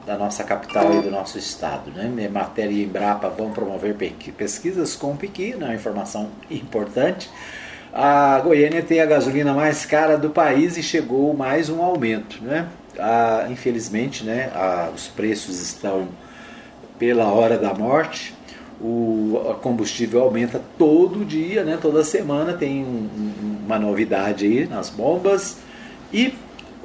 [0.06, 1.90] da nossa capital e do nosso estado.
[1.90, 2.30] Né?
[2.32, 3.96] Matéria e Embrapa vão promover
[4.38, 5.74] pesquisas com o Piqui, né?
[5.74, 7.28] informação importante.
[7.92, 12.40] A Goiânia tem a gasolina mais cara do país e chegou mais um aumento.
[12.44, 12.68] Né?
[13.50, 14.52] Infelizmente, né,
[14.94, 16.08] os preços estão
[16.98, 18.34] pela hora da morte.
[18.80, 25.58] O combustível aumenta todo dia, né, toda semana tem um, uma novidade aí nas bombas.
[26.12, 26.36] E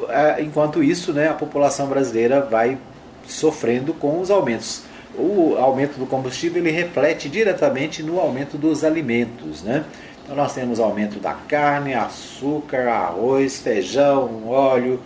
[0.09, 2.79] ah, enquanto isso, né, a população brasileira vai
[3.27, 4.83] sofrendo com os aumentos.
[5.17, 9.85] O aumento do combustível ele reflete diretamente no aumento dos alimentos, né?
[10.23, 15.01] Então nós temos aumento da carne, açúcar, arroz, feijão, óleo,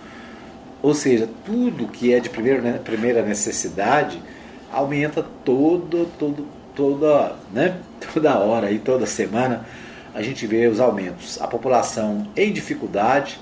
[0.85, 4.21] ou seja, tudo que é de primeira, primeira necessidade
[4.71, 7.79] aumenta todo, todo, toda, né,
[8.13, 9.65] toda hora e toda semana
[10.13, 11.41] a gente vê os aumentos.
[11.41, 13.41] A população em dificuldade,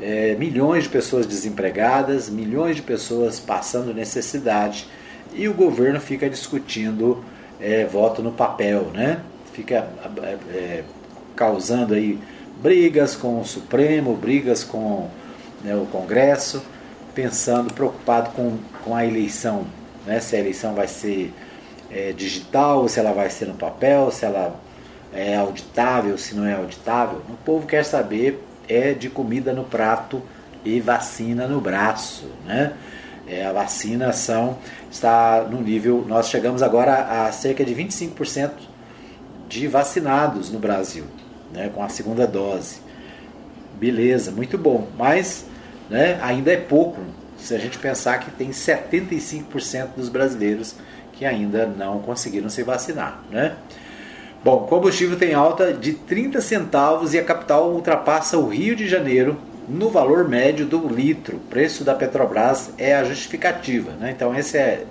[0.00, 4.88] é, milhões de pessoas desempregadas, milhões de pessoas passando necessidade
[5.34, 7.22] e o governo fica discutindo
[7.60, 9.20] é, voto no papel, né?
[9.52, 9.86] Fica
[10.22, 10.84] é, é,
[11.36, 12.18] causando aí
[12.62, 15.10] brigas com o Supremo, brigas com
[15.62, 16.62] né, o Congresso,
[17.14, 19.66] pensando, preocupado com, com a eleição,
[20.06, 20.20] né?
[20.20, 21.32] Se a eleição vai ser
[21.90, 24.54] é, digital, se ela vai ser no papel, se ela
[25.12, 27.22] é auditável, se não é auditável.
[27.28, 30.22] O povo quer saber é de comida no prato
[30.64, 32.74] e vacina no braço, né?
[33.26, 34.58] É, a vacinação
[34.90, 36.04] está no nível.
[36.06, 38.50] Nós chegamos agora a cerca de 25%
[39.48, 41.04] de vacinados no Brasil,
[41.52, 42.80] né, com a segunda dose.
[43.78, 45.44] Beleza, muito bom, mas
[45.90, 47.00] né, ainda é pouco
[47.36, 50.76] se a gente pensar que tem 75% dos brasileiros
[51.12, 53.20] que ainda não conseguiram se vacinar.
[53.30, 53.56] Né?
[54.42, 59.38] Bom, combustível tem alta de 30 centavos e a capital ultrapassa o Rio de Janeiro
[59.68, 61.36] no valor médio do litro.
[61.36, 63.92] O preço da Petrobras é a justificativa.
[63.92, 64.12] Né?
[64.16, 64.84] Então, esse é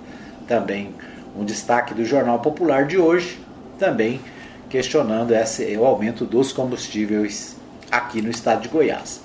[0.46, 0.94] também
[1.36, 3.40] um destaque do Jornal Popular de hoje,
[3.78, 4.20] também
[4.68, 7.56] questionando esse, o aumento dos combustíveis
[7.90, 9.20] aqui no estado de Goiás.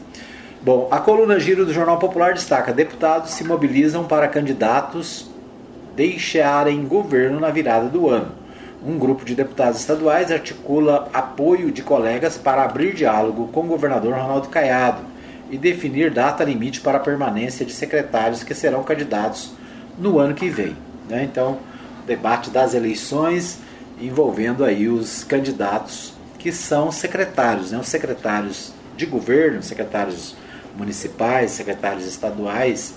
[0.65, 5.30] Bom, a coluna Giro do Jornal Popular destaca: deputados se mobilizam para candidatos
[5.95, 8.32] deixarem governo na virada do ano.
[8.84, 14.15] Um grupo de deputados estaduais articula apoio de colegas para abrir diálogo com o governador
[14.15, 15.04] Ronaldo Caiado
[15.51, 19.51] e definir data limite para a permanência de secretários que serão candidatos
[19.99, 20.75] no ano que vem.
[21.08, 21.25] Né?
[21.25, 21.60] Então,
[22.08, 23.60] debate das eleições
[24.01, 27.78] envolvendo aí os candidatos que são secretários, né?
[27.78, 30.36] os secretários de governo, secretários
[30.78, 32.96] municipais, secretários estaduais,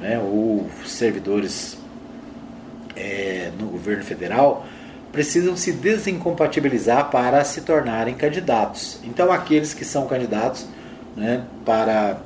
[0.00, 0.18] né?
[0.18, 1.78] ou servidores
[2.96, 4.66] é, no governo federal,
[5.12, 8.98] precisam se desincompatibilizar para se tornarem candidatos.
[9.04, 10.66] Então, aqueles que são candidatos
[11.16, 12.18] né, para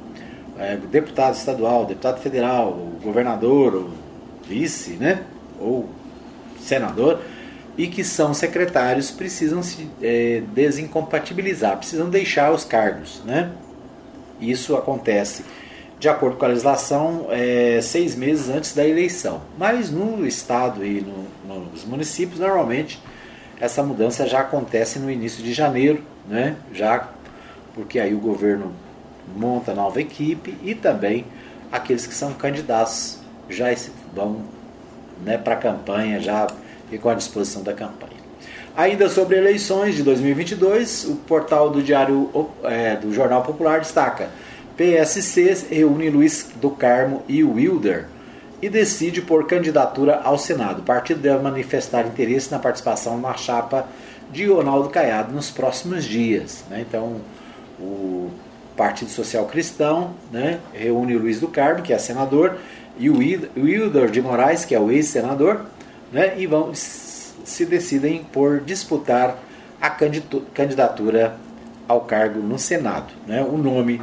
[0.58, 3.90] é, deputado estadual, deputado federal, governador,
[4.48, 5.22] vice, né,
[5.60, 5.88] ou
[6.60, 7.20] senador,
[7.76, 13.22] e que são secretários precisam se é, desincompatibilizar, precisam deixar os cargos.
[13.24, 13.52] Né?
[14.40, 15.44] Isso acontece,
[15.98, 19.42] de acordo com a legislação, é, seis meses antes da eleição.
[19.58, 23.00] Mas no Estado e no, nos municípios, normalmente,
[23.60, 26.56] essa mudança já acontece no início de janeiro, né?
[26.72, 27.08] já
[27.74, 28.72] porque aí o governo
[29.36, 31.24] monta nova equipe e também
[31.70, 33.66] aqueles que são candidatos já
[34.14, 34.42] vão
[35.24, 36.46] né, para a campanha, já
[36.90, 38.07] ficam à disposição da campanha.
[38.78, 42.30] Ainda sobre eleições de 2022, o portal do Diário
[42.62, 44.28] é, do Jornal Popular destaca:
[44.76, 48.06] PSC reúne Luiz do Carmo e Wilder
[48.62, 50.78] e decide por candidatura ao Senado.
[50.78, 53.88] O partido deve manifestar interesse na participação na chapa
[54.30, 56.64] de Ronaldo Caiado nos próximos dias.
[56.70, 56.84] Né?
[56.88, 57.16] Então,
[57.80, 58.30] o
[58.76, 62.56] Partido Social Cristão né, reúne Luiz do Carmo, que é senador,
[62.96, 65.62] e o Wilder de Moraes, que é o ex-senador,
[66.12, 66.72] né, e vão
[67.48, 69.42] se decidem por disputar
[69.80, 71.36] a candidatura
[71.86, 73.12] ao cargo no Senado.
[73.26, 73.42] Né?
[73.42, 74.02] O nome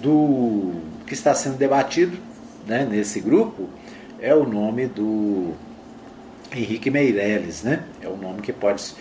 [0.00, 0.72] do
[1.06, 2.16] que está sendo debatido
[2.66, 3.68] né, nesse grupo
[4.20, 5.52] é o nome do
[6.54, 7.84] Henrique Meirelles, né?
[8.00, 8.94] É o nome que pode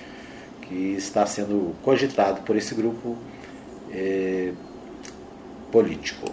[0.62, 3.18] que está sendo cogitado por esse grupo
[3.92, 4.54] é,
[5.72, 6.32] político.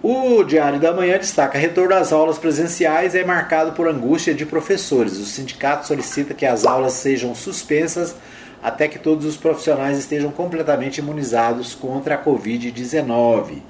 [0.00, 5.18] O Diário da Manhã destaca: retorno às aulas presenciais é marcado por angústia de professores.
[5.18, 8.14] O sindicato solicita que as aulas sejam suspensas
[8.62, 13.60] até que todos os profissionais estejam completamente imunizados contra a Covid-19.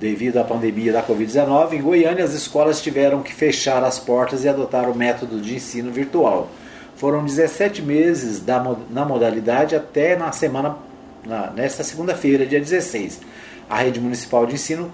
[0.00, 4.48] Devido à pandemia da Covid-19, em Goiânia as escolas tiveram que fechar as portas e
[4.48, 6.48] adotar o método de ensino virtual.
[6.96, 10.76] Foram 17 meses na modalidade até na semana,
[11.24, 13.20] na, nesta segunda-feira, dia 16.
[13.70, 14.90] A rede municipal de ensino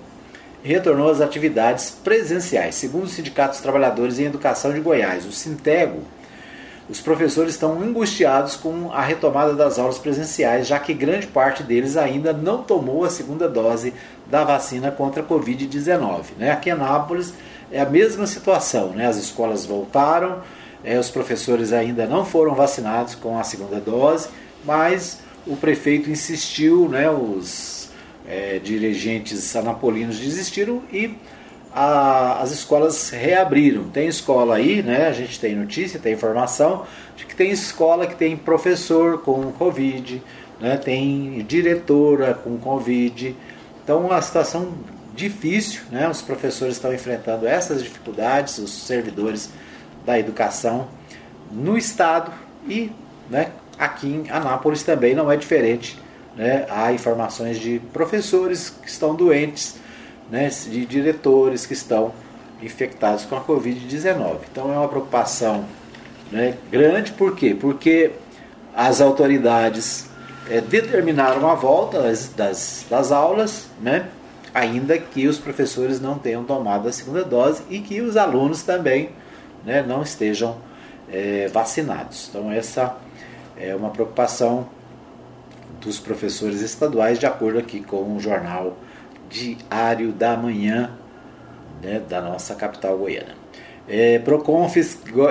[0.63, 2.75] retornou às atividades presenciais.
[2.75, 6.03] Segundo o Sindicato dos Trabalhadores em Educação de Goiás, o Sintego,
[6.91, 11.97] os professores estão angustiados com a retomada das aulas presenciais, já que grande parte deles
[11.97, 13.95] ainda não tomou a segunda dose
[14.27, 16.25] da vacina contra a Covid-19.
[16.37, 16.51] Né?
[16.51, 17.33] Aqui em Anápolis
[17.71, 19.07] é a mesma situação, né?
[19.07, 20.43] as escolas voltaram,
[20.83, 24.29] é, os professores ainda não foram vacinados com a segunda dose,
[24.65, 27.09] mas o prefeito insistiu, né?
[27.09, 27.80] os
[28.31, 31.17] é, dirigentes anapolinos desistiram e
[31.73, 33.89] a, as escolas reabriram.
[33.89, 35.09] Tem escola aí, né?
[35.09, 40.23] A gente tem notícia, tem informação de que tem escola que tem professor com Covid,
[40.61, 40.77] né?
[40.77, 43.35] tem diretora com Covid.
[43.83, 44.73] Então, uma situação
[45.15, 46.09] difícil, né?
[46.09, 49.51] Os professores estão enfrentando essas dificuldades, os servidores
[50.07, 50.87] da educação
[51.51, 52.33] no estado
[52.69, 52.93] e,
[53.29, 53.51] né?
[53.77, 55.99] Aqui em Anápolis também não é diferente
[56.37, 59.77] né, há informações de professores que estão doentes,
[60.31, 62.13] né, de diretores que estão
[62.63, 64.39] infectados com a Covid-19.
[64.51, 65.65] Então é uma preocupação
[66.31, 67.57] né, grande, por quê?
[67.59, 68.13] Porque
[68.75, 70.09] as autoridades
[70.49, 74.09] é, determinaram a volta das, das, das aulas, né,
[74.55, 79.11] ainda que os professores não tenham tomado a segunda dose e que os alunos também
[79.65, 80.57] né, não estejam
[81.11, 82.29] é, vacinados.
[82.29, 82.97] Então essa
[83.57, 84.69] é uma preocupação
[85.81, 88.77] dos professores estaduais, de acordo aqui com o jornal
[89.29, 90.91] Diário da Manhã
[91.83, 93.35] né, da nossa capital goiana.
[93.89, 94.71] É, Procon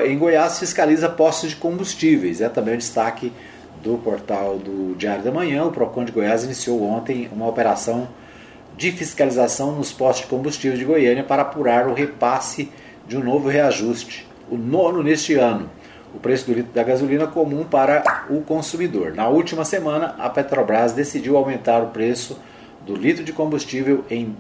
[0.06, 3.32] em Goiás fiscaliza postos de combustíveis, é também o destaque
[3.84, 5.64] do portal do Diário da Manhã.
[5.64, 8.10] O Procon de Goiás iniciou ontem uma operação
[8.76, 12.72] de fiscalização nos postos de combustível de Goiânia para apurar o repasse
[13.08, 15.70] de um novo reajuste, o nono neste ano
[16.14, 19.14] o preço do litro da gasolina comum para o consumidor.
[19.14, 22.40] Na última semana, a Petrobras decidiu aumentar o preço
[22.86, 24.36] do litro de combustível em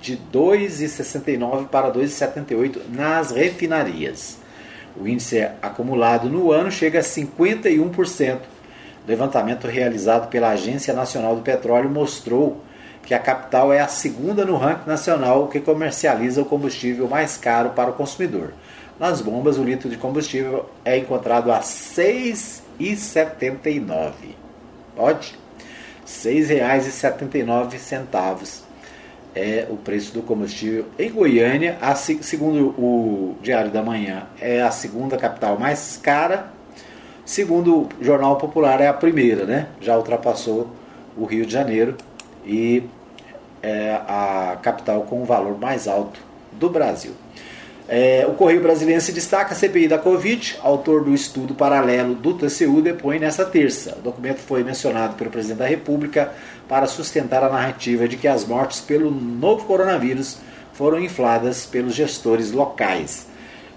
[0.00, 4.38] de 2,69 para 2,78 nas refinarias.
[4.96, 8.38] O índice acumulado no ano chega a 51%.
[9.06, 12.62] Levantamento realizado pela Agência Nacional do Petróleo mostrou
[13.04, 17.70] que a capital é a segunda no ranking nacional que comercializa o combustível mais caro
[17.70, 18.52] para o consumidor.
[18.98, 24.12] Nas bombas, o litro de combustível é encontrado a R$ 6,79.
[24.96, 25.30] Pode?
[25.30, 25.38] R$
[26.06, 28.66] 6,79
[29.38, 34.70] é o preço do combustível em Goiânia, a, segundo o Diário da Manhã, é a
[34.70, 36.50] segunda capital mais cara.
[37.24, 39.68] Segundo o Jornal Popular, é a primeira, né?
[39.80, 40.68] Já ultrapassou
[41.16, 41.94] o Rio de Janeiro
[42.44, 42.82] e
[43.62, 46.20] é a capital com o valor mais alto
[46.52, 47.12] do Brasil.
[47.90, 52.34] É, o Correio Brasileiro se destaca a CPI da Covid, autor do estudo paralelo do
[52.34, 53.96] TCU, depõe nesta terça.
[53.98, 56.30] O documento foi mencionado pelo presidente da República
[56.68, 60.36] para sustentar a narrativa de que as mortes pelo novo coronavírus
[60.74, 63.26] foram infladas pelos gestores locais.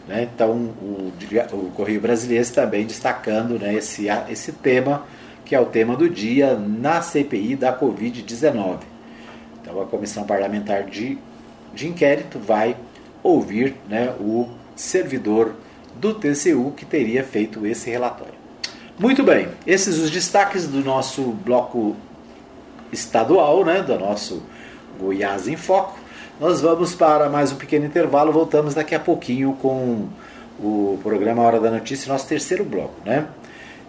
[0.06, 0.28] Né?
[0.36, 1.14] Então, o,
[1.54, 5.06] o, Correio Brasileiro também destacando né, esse, esse tema,
[5.46, 8.80] que é o tema do dia na CPI da Covid-19.
[9.62, 11.18] Então, a Comissão Parlamentar de,
[11.74, 12.76] de Inquérito vai
[13.24, 15.54] ouvir né, o servidor
[15.96, 18.34] do TCU que teria feito esse relatório.
[18.98, 21.96] Muito bem, esses os destaques do nosso bloco
[22.92, 24.44] estadual, né, do nosso
[25.00, 25.98] Goiás em Foco.
[26.40, 30.08] Nós vamos para mais um pequeno intervalo, voltamos daqui a pouquinho com
[30.60, 33.28] o programa Hora da Notícia, nosso terceiro bloco, né?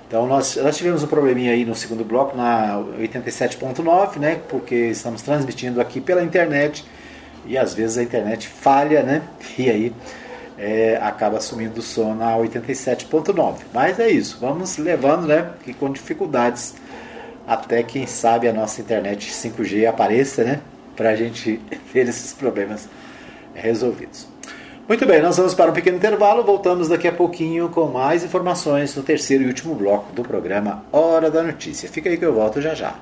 [0.06, 4.40] Então nós, nós tivemos um probleminha aí no segundo bloco, na 87.9, né?
[4.48, 6.84] Porque estamos transmitindo aqui pela internet
[7.46, 9.22] e às vezes a internet falha, né?
[9.58, 9.92] E aí
[10.58, 13.54] é, acaba sumindo o som na 87.9.
[13.72, 15.50] Mas é isso, vamos levando, né?
[15.64, 16.74] Que com dificuldades
[17.46, 20.60] até quem sabe a nossa internet 5G apareça, né?
[20.96, 21.60] Para a gente
[21.92, 22.88] ver esses problemas
[23.54, 24.28] resolvidos.
[24.88, 26.42] Muito bem, nós vamos para um pequeno intervalo.
[26.42, 31.30] Voltamos daqui a pouquinho com mais informações no terceiro e último bloco do programa Hora
[31.30, 31.88] da Notícia.
[31.88, 32.94] Fica aí que eu volto já já.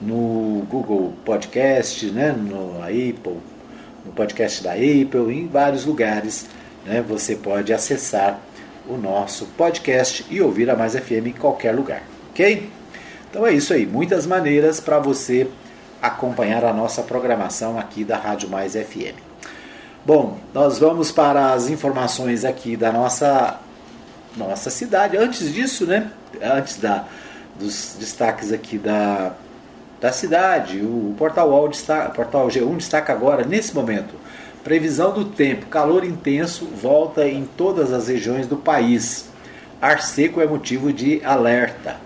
[0.01, 2.33] no Google Podcast, né?
[2.33, 3.41] no Apple,
[4.07, 6.47] no podcast da Apple, em vários lugares.
[6.87, 7.05] Né?
[7.07, 8.41] Você pode acessar
[8.89, 12.71] o nosso podcast e ouvir a Mais FM em qualquer lugar, ok?
[13.31, 15.47] Então é isso aí, muitas maneiras para você
[16.07, 19.17] acompanhar a nossa programação aqui da Rádio Mais FM.
[20.05, 23.59] Bom, nós vamos para as informações aqui da nossa
[24.37, 25.17] nossa cidade.
[25.17, 26.11] Antes disso, né?
[26.43, 27.05] Antes da,
[27.59, 29.33] dos destaques aqui da,
[29.99, 34.15] da cidade, o Portal, UOL destaca, Portal G1 destaca agora, nesse momento,
[34.63, 39.31] previsão do tempo, calor intenso volta em todas as regiões do país.
[39.81, 41.97] Ar seco é motivo de alerta.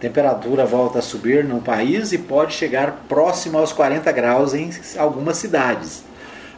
[0.00, 5.38] Temperatura volta a subir no país e pode chegar próximo aos 40 graus em algumas
[5.38, 6.04] cidades.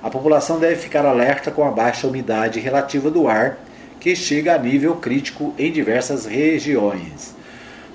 [0.03, 3.59] A população deve ficar alerta com a baixa umidade relativa do ar,
[4.01, 7.35] que chega a nível crítico em diversas regiões.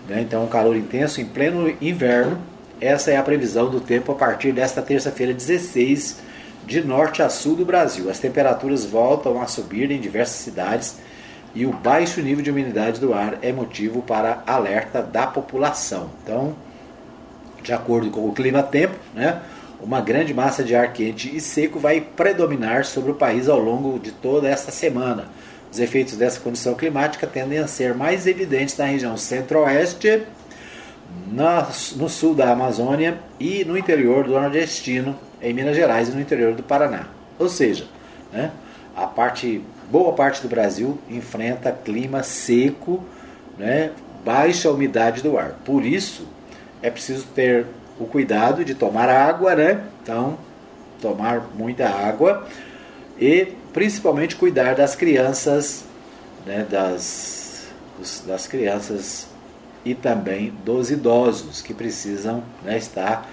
[0.07, 2.37] Né, então, calor intenso em pleno inverno.
[2.79, 6.19] Essa é a previsão do tempo a partir desta terça-feira, 16,
[6.65, 8.09] de norte a sul do Brasil.
[8.09, 10.97] As temperaturas voltam a subir em diversas cidades
[11.55, 16.09] e o baixo nível de umidade do ar é motivo para alerta da população.
[16.23, 16.55] Então,
[17.61, 19.41] de acordo com o clima-tempo, né,
[19.81, 23.99] uma grande massa de ar quente e seco vai predominar sobre o país ao longo
[23.99, 25.25] de toda esta semana.
[25.71, 30.23] Os efeitos dessa condição climática tendem a ser mais evidentes na região centro-oeste,
[31.95, 36.53] no sul da Amazônia e no interior do nordestino, em Minas Gerais e no interior
[36.53, 37.07] do Paraná.
[37.37, 37.85] Ou seja,
[38.31, 38.51] né,
[38.95, 39.61] a parte
[39.93, 43.03] boa parte do Brasil enfrenta clima seco,
[43.59, 43.91] né,
[44.25, 45.55] baixa umidade do ar.
[45.63, 46.27] Por isso,
[46.81, 47.67] é preciso ter
[47.99, 49.83] o cuidado de tomar água, né?
[50.01, 50.35] Então,
[50.99, 52.47] tomar muita água
[53.19, 55.85] e principalmente cuidar das crianças,
[56.43, 57.67] né, das,
[58.25, 59.27] das crianças
[59.85, 63.29] e também dos idosos que precisam né, estar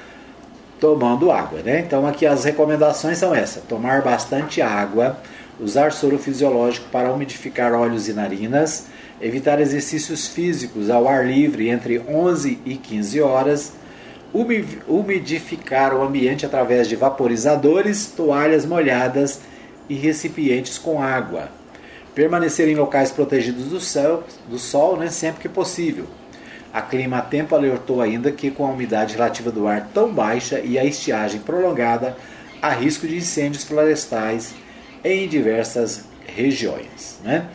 [0.78, 1.60] tomando água.
[1.60, 1.80] Né?
[1.80, 5.16] Então aqui as recomendações são essas: tomar bastante água,
[5.60, 8.86] usar soro fisiológico para umidificar olhos e narinas,
[9.20, 13.72] evitar exercícios físicos ao ar livre entre 11 e 15 horas,
[14.88, 19.40] umidificar o ambiente através de vaporizadores, toalhas molhadas
[19.88, 21.48] e recipientes com água.
[22.14, 26.06] Permanecer em locais protegidos do, céu, do sol né, sempre que possível
[26.72, 30.78] a Clima Tempo alertou ainda que com a umidade relativa do ar tão baixa e
[30.78, 32.16] a estiagem prolongada,
[32.62, 34.54] há risco de incêndios florestais
[35.04, 37.18] em diversas regiões.
[37.24, 37.46] Né?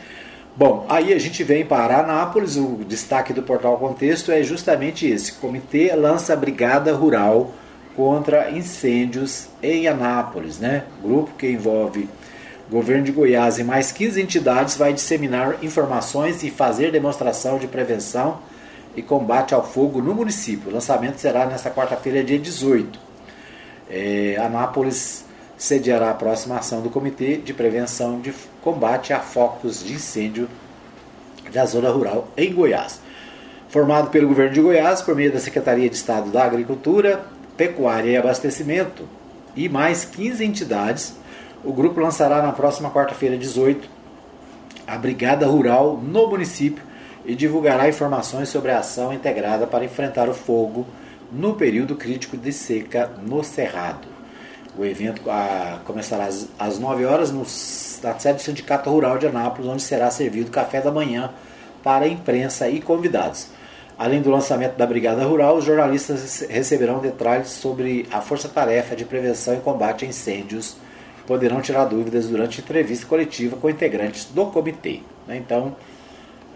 [0.55, 5.33] Bom, aí a gente vem para Anápolis, o destaque do portal Contexto é justamente esse:
[5.33, 7.53] comitê lança brigada rural
[7.95, 10.59] contra incêndios em Anápolis.
[10.59, 10.83] Né?
[11.01, 12.07] Grupo que envolve
[12.69, 18.39] governo de Goiás e mais 15 entidades vai disseminar informações e fazer demonstração de prevenção
[18.95, 20.69] e combate ao fogo no município.
[20.69, 22.99] O lançamento será nesta quarta-feira, dia 18.
[23.89, 25.24] É, Anápolis
[25.57, 30.49] sediará a próxima ação do Comitê de Prevenção de Combate a Focos de Incêndio
[31.51, 32.99] da Zona Rural em Goiás.
[33.69, 37.25] Formado pelo governo de Goiás por meio da Secretaria de Estado da Agricultura,
[37.57, 39.07] Pecuária e Abastecimento
[39.55, 41.15] e mais 15 entidades,
[41.63, 43.89] o grupo lançará na próxima quarta-feira, 18,
[44.85, 46.83] a Brigada Rural no município
[47.25, 50.85] e divulgará informações sobre a ação integrada para enfrentar o fogo
[51.31, 54.14] no período crítico de seca no Cerrado.
[54.77, 59.27] O evento ah, começará às, às 9 horas no, na sede do Sindicato Rural de
[59.27, 61.31] Anápolis, onde será servido café da manhã
[61.83, 63.47] para a imprensa e convidados.
[63.97, 69.53] Além do lançamento da Brigada Rural, os jornalistas receberão detalhes sobre a força-tarefa de prevenção
[69.53, 70.75] e combate a incêndios.
[71.25, 74.99] Poderão tirar dúvidas durante entrevista coletiva com integrantes do comitê.
[75.25, 75.37] Né?
[75.37, 75.75] Então,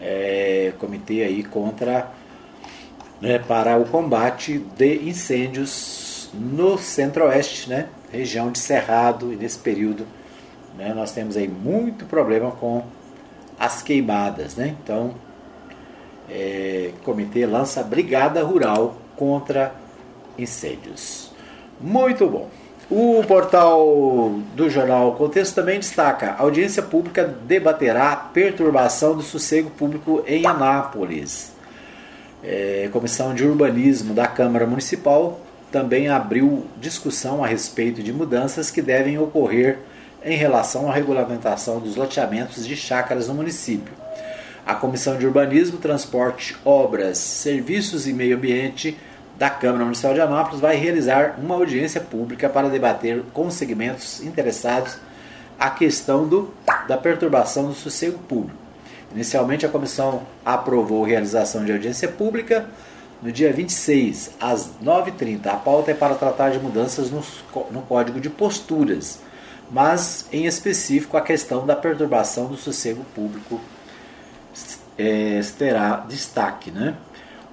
[0.02, 2.12] é, comitê aí contra
[3.22, 10.06] né, para o combate de incêndios no centro-oeste, né, região de Cerrado, e nesse período
[10.78, 12.84] né, nós temos aí muito problema com
[13.60, 14.56] as queimadas.
[14.56, 14.76] Né?
[14.84, 15.14] Então,
[16.30, 19.74] é, o comitê lança Brigada Rural contra
[20.38, 21.32] incêndios.
[21.80, 22.50] Muito bom.
[22.90, 30.24] O portal do jornal Contexto também destaca: a audiência pública debaterá perturbação do sossego público
[30.26, 31.54] em Anápolis.
[32.44, 35.40] É, Comissão de Urbanismo da Câmara Municipal
[35.72, 39.80] também abriu discussão a respeito de mudanças que devem ocorrer
[40.24, 43.94] em relação à regulamentação dos loteamentos de chácaras no município.
[44.66, 48.98] A Comissão de Urbanismo, Transporte, Obras, Serviços e Meio Ambiente
[49.38, 54.22] da Câmara Municipal de Anápolis vai realizar uma audiência pública para debater com os segmentos
[54.22, 54.98] interessados
[55.58, 56.54] a questão do,
[56.88, 58.58] da perturbação do sossego público.
[59.14, 62.68] Inicialmente, a comissão aprovou a realização de audiência pública
[63.22, 65.48] no dia 26, às 9h30.
[65.48, 67.24] A pauta é para tratar de mudanças no,
[67.72, 69.20] no Código de Posturas,
[69.72, 73.60] mas, em específico, a questão da perturbação do sossego público
[74.98, 76.72] é, terá destaque.
[76.72, 76.96] Né?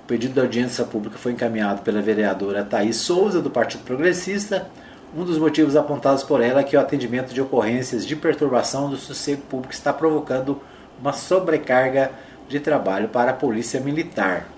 [0.02, 4.68] O pedido de audiência pública foi encaminhado pela vereadora Thaís Souza, do Partido Progressista.
[5.16, 8.96] Um dos motivos apontados por ela é que o atendimento de ocorrências de perturbação do
[8.96, 10.60] sossego público está provocando
[11.00, 12.10] uma sobrecarga
[12.48, 14.55] de trabalho para a Polícia Militar.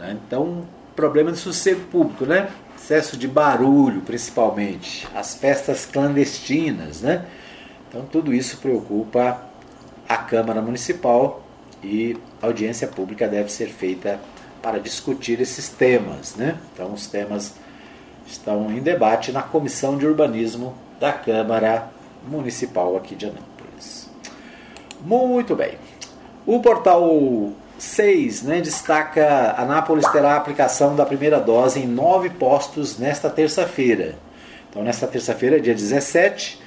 [0.00, 0.18] Né?
[0.26, 0.64] Então,
[0.96, 2.50] problema de sossego público, né?
[2.76, 5.06] Excesso de barulho, principalmente.
[5.14, 7.26] As festas clandestinas, né?
[7.88, 9.42] Então, tudo isso preocupa
[10.08, 11.42] a Câmara Municipal
[11.84, 14.18] e a audiência pública deve ser feita
[14.62, 16.34] para discutir esses temas.
[16.34, 16.56] Né?
[16.72, 17.54] Então, os temas
[18.26, 21.88] estão em debate na Comissão de Urbanismo da Câmara
[22.26, 24.10] Municipal aqui de Anápolis.
[25.00, 25.78] Muito bem.
[26.46, 32.98] O portal 6 né, destaca Anápolis terá a aplicação da primeira dose em nove postos
[32.98, 34.16] nesta terça-feira.
[34.68, 36.60] Então, nesta terça-feira, dia 17,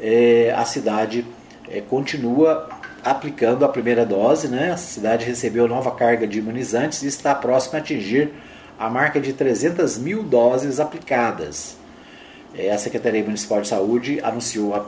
[0.00, 1.24] é, a cidade
[1.70, 2.68] é, continua
[3.04, 4.72] aplicando a primeira dose, né?
[4.72, 8.32] A cidade recebeu nova carga de imunizantes e está próxima a atingir
[8.76, 11.76] a marca de 300 mil doses aplicadas.
[12.56, 14.84] É, a Secretaria Municipal de Saúde anunciou a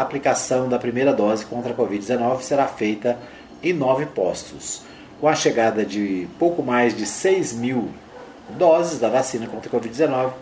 [0.00, 3.18] aplicação da primeira dose contra a Covid-19 será feita
[3.62, 4.90] em nove postos.
[5.22, 7.90] Com a chegada de pouco mais de 6 mil
[8.58, 10.32] doses da vacina contra a Covid-19,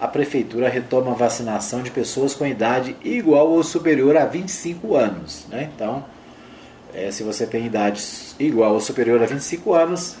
[0.00, 5.46] a Prefeitura retoma a vacinação de pessoas com idade igual ou superior a 25 anos.
[5.48, 5.68] Né?
[5.74, 6.04] Então,
[6.94, 8.06] é, se você tem idade
[8.38, 10.14] igual ou superior a 25 anos,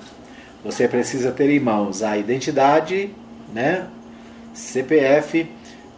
[0.65, 3.13] Você precisa ter em mãos a identidade,
[3.53, 3.87] né,
[4.51, 5.47] CPF,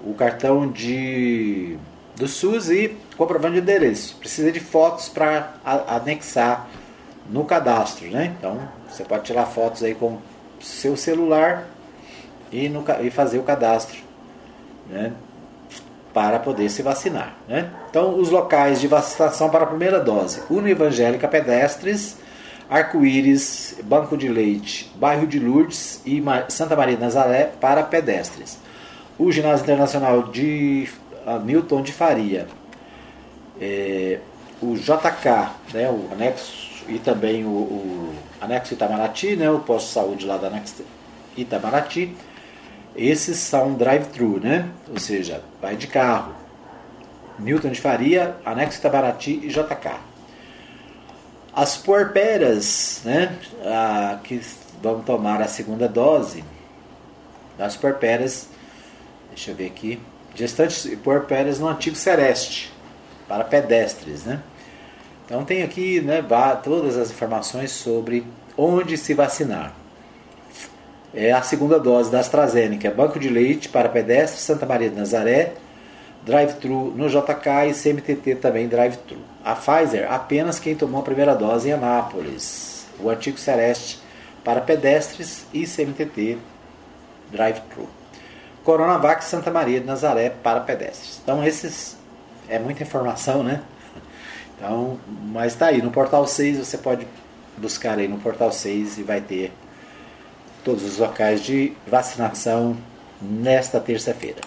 [0.04, 1.78] o cartão de
[2.18, 4.18] do SUS e comprovante de endereço.
[4.18, 5.54] Precisa de fotos para
[5.88, 6.68] anexar
[7.30, 8.36] no cadastro, né?
[8.38, 8.60] Então
[8.90, 10.18] você pode tirar fotos aí com
[10.60, 11.68] seu celular
[12.52, 14.00] e, no, e fazer o cadastro,
[14.90, 15.14] né?
[16.14, 17.72] Para poder se vacinar, né?
[17.90, 22.18] Então os locais de vacinação para a primeira dose: Evangélica Pedestres,
[22.70, 28.60] Arco-Íris, Banco de Leite, Bairro de Lourdes e Santa Maria de Nazaré para pedestres.
[29.18, 30.90] O Ginásio Internacional de
[31.44, 32.48] Milton de Faria,
[33.60, 34.20] é,
[34.62, 39.94] o JK, né, o anexo e também o, o anexo Itamaraty, né, o posto de
[39.94, 40.84] saúde lá da anexo
[41.36, 42.16] Itamaraty,
[42.96, 44.68] esses são drive-thru, né?
[44.90, 46.34] Ou seja, vai de carro.
[47.38, 50.07] Milton de Faria, anexo Itamaraty e JK.
[51.58, 53.36] As puerperas, né,
[53.66, 54.40] a, que
[54.80, 56.44] vão tomar a segunda dose,
[57.58, 58.48] as puerperas,
[59.30, 60.00] deixa eu ver aqui,
[60.36, 62.72] gestantes e puerperas no antigo Sereste,
[63.28, 64.40] para pedestres, né?
[65.26, 66.24] Então tem aqui né,
[66.64, 68.24] todas as informações sobre
[68.56, 69.74] onde se vacinar.
[71.12, 75.54] É a segunda dose da AstraZeneca, Banco de Leite para pedestres, Santa Maria de Nazaré,
[76.26, 79.20] drive-thru no JK e CMTT também drive-thru.
[79.44, 82.86] A Pfizer, apenas quem tomou a primeira dose em Anápolis.
[83.00, 84.00] O antigo Celeste
[84.44, 86.38] para pedestres e CMTT
[87.32, 87.88] drive-thru.
[88.64, 91.20] Coronavac Santa Maria de Nazaré para pedestres.
[91.24, 91.98] Então esses
[92.50, 93.62] é muita informação, né?
[94.56, 97.08] Então, mas está aí, no portal 6 você pode
[97.58, 99.54] buscar aí no portal 6 e vai ter
[100.64, 102.76] todos os locais de vacinação
[103.22, 104.42] nesta terça-feira.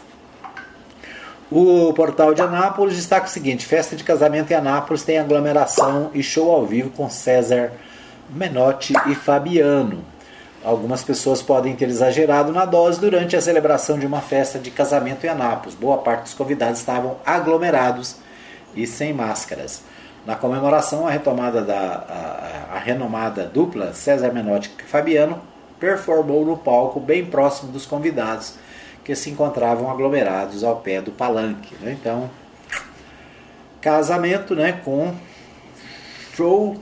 [1.50, 6.22] O portal de Anápolis destaca o seguinte: festa de casamento em Anápolis tem aglomeração e
[6.22, 7.72] show ao vivo com César
[8.28, 10.04] Menotti e Fabiano.
[10.62, 15.24] Algumas pessoas podem ter exagerado na dose durante a celebração de uma festa de casamento
[15.24, 15.74] em Anápolis.
[15.74, 18.16] Boa parte dos convidados estavam aglomerados
[18.76, 19.82] e sem máscaras.
[20.24, 25.40] Na comemoração, a retomada da a, a renomada dupla César Menotti e Fabiano
[25.80, 28.54] performou no palco bem próximo dos convidados
[29.10, 31.74] que se encontravam aglomerados ao pé do palanque.
[31.80, 31.96] Né?
[32.00, 32.30] Então,
[33.80, 35.12] casamento né, com
[36.32, 36.76] show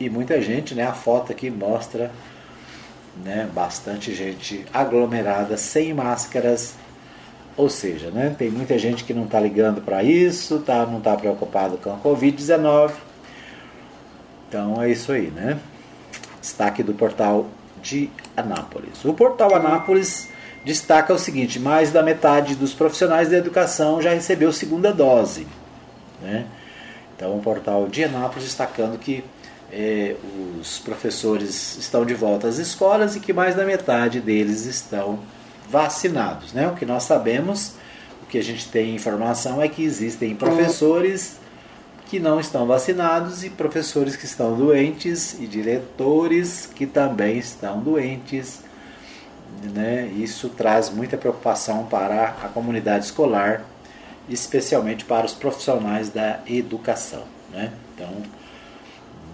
[0.00, 0.86] e muita gente, né?
[0.86, 2.10] A foto aqui mostra
[3.22, 6.74] né, bastante gente aglomerada, sem máscaras.
[7.54, 11.14] Ou seja, né, tem muita gente que não está ligando para isso, tá, não está
[11.16, 12.92] preocupado com a Covid-19.
[14.48, 15.60] Então é isso aí, né?
[16.40, 17.46] Destaque do portal
[17.82, 19.04] de Anápolis.
[19.04, 20.32] O portal Anápolis
[20.64, 25.46] destaca o seguinte: mais da metade dos profissionais da educação já recebeu segunda dose.
[26.22, 26.46] Né?
[27.16, 29.22] Então, o portal de Anápolis destacando que
[29.72, 30.16] é,
[30.60, 35.20] os professores estão de volta às escolas e que mais da metade deles estão
[35.68, 36.52] vacinados.
[36.52, 36.66] Né?
[36.68, 37.74] O que nós sabemos,
[38.22, 41.38] o que a gente tem informação é que existem professores
[42.06, 48.62] que não estão vacinados e professores que estão doentes e diretores que também estão doentes.
[49.62, 50.06] Né?
[50.16, 53.62] Isso traz muita preocupação para a comunidade escolar,
[54.28, 57.24] especialmente para os profissionais da educação.
[57.50, 57.72] Né?
[57.94, 58.10] Então,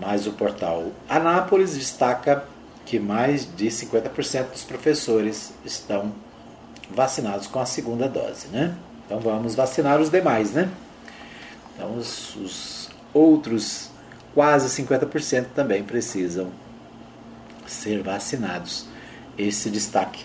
[0.00, 2.44] mas o portal Anápolis destaca
[2.86, 6.12] que mais de 50% dos professores estão
[6.90, 8.74] vacinados com a segunda dose, né?
[9.06, 10.68] Então vamos vacinar os demais, né?
[11.74, 13.90] Então os, os outros
[14.34, 16.50] quase 50% também precisam
[17.66, 18.86] ser vacinados.
[19.40, 20.24] Esse destaque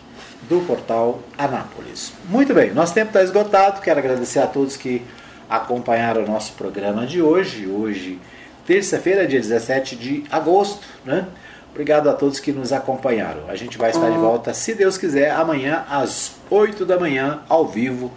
[0.49, 2.11] do portal Anápolis.
[2.27, 3.79] Muito bem, nosso tempo está esgotado.
[3.79, 5.01] Quero agradecer a todos que
[5.49, 7.65] acompanharam o nosso programa de hoje.
[7.65, 8.19] Hoje
[8.65, 11.27] terça-feira, dia 17 de agosto, né?
[11.71, 13.49] Obrigado a todos que nos acompanharam.
[13.49, 17.67] A gente vai estar de volta, se Deus quiser, amanhã às 8 da manhã, ao
[17.67, 18.11] vivo,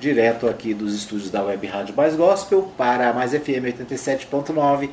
[0.00, 4.90] direto aqui dos estúdios da Web Rádio Mais Gospel, para a Mais FM 87.9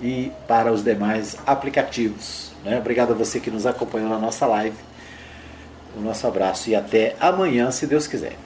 [0.00, 2.52] e para os demais aplicativos.
[2.64, 2.78] Né?
[2.78, 4.76] Obrigado a você que nos acompanhou na nossa live.
[5.96, 8.36] O nosso abraço e até amanhã, se Deus quiser.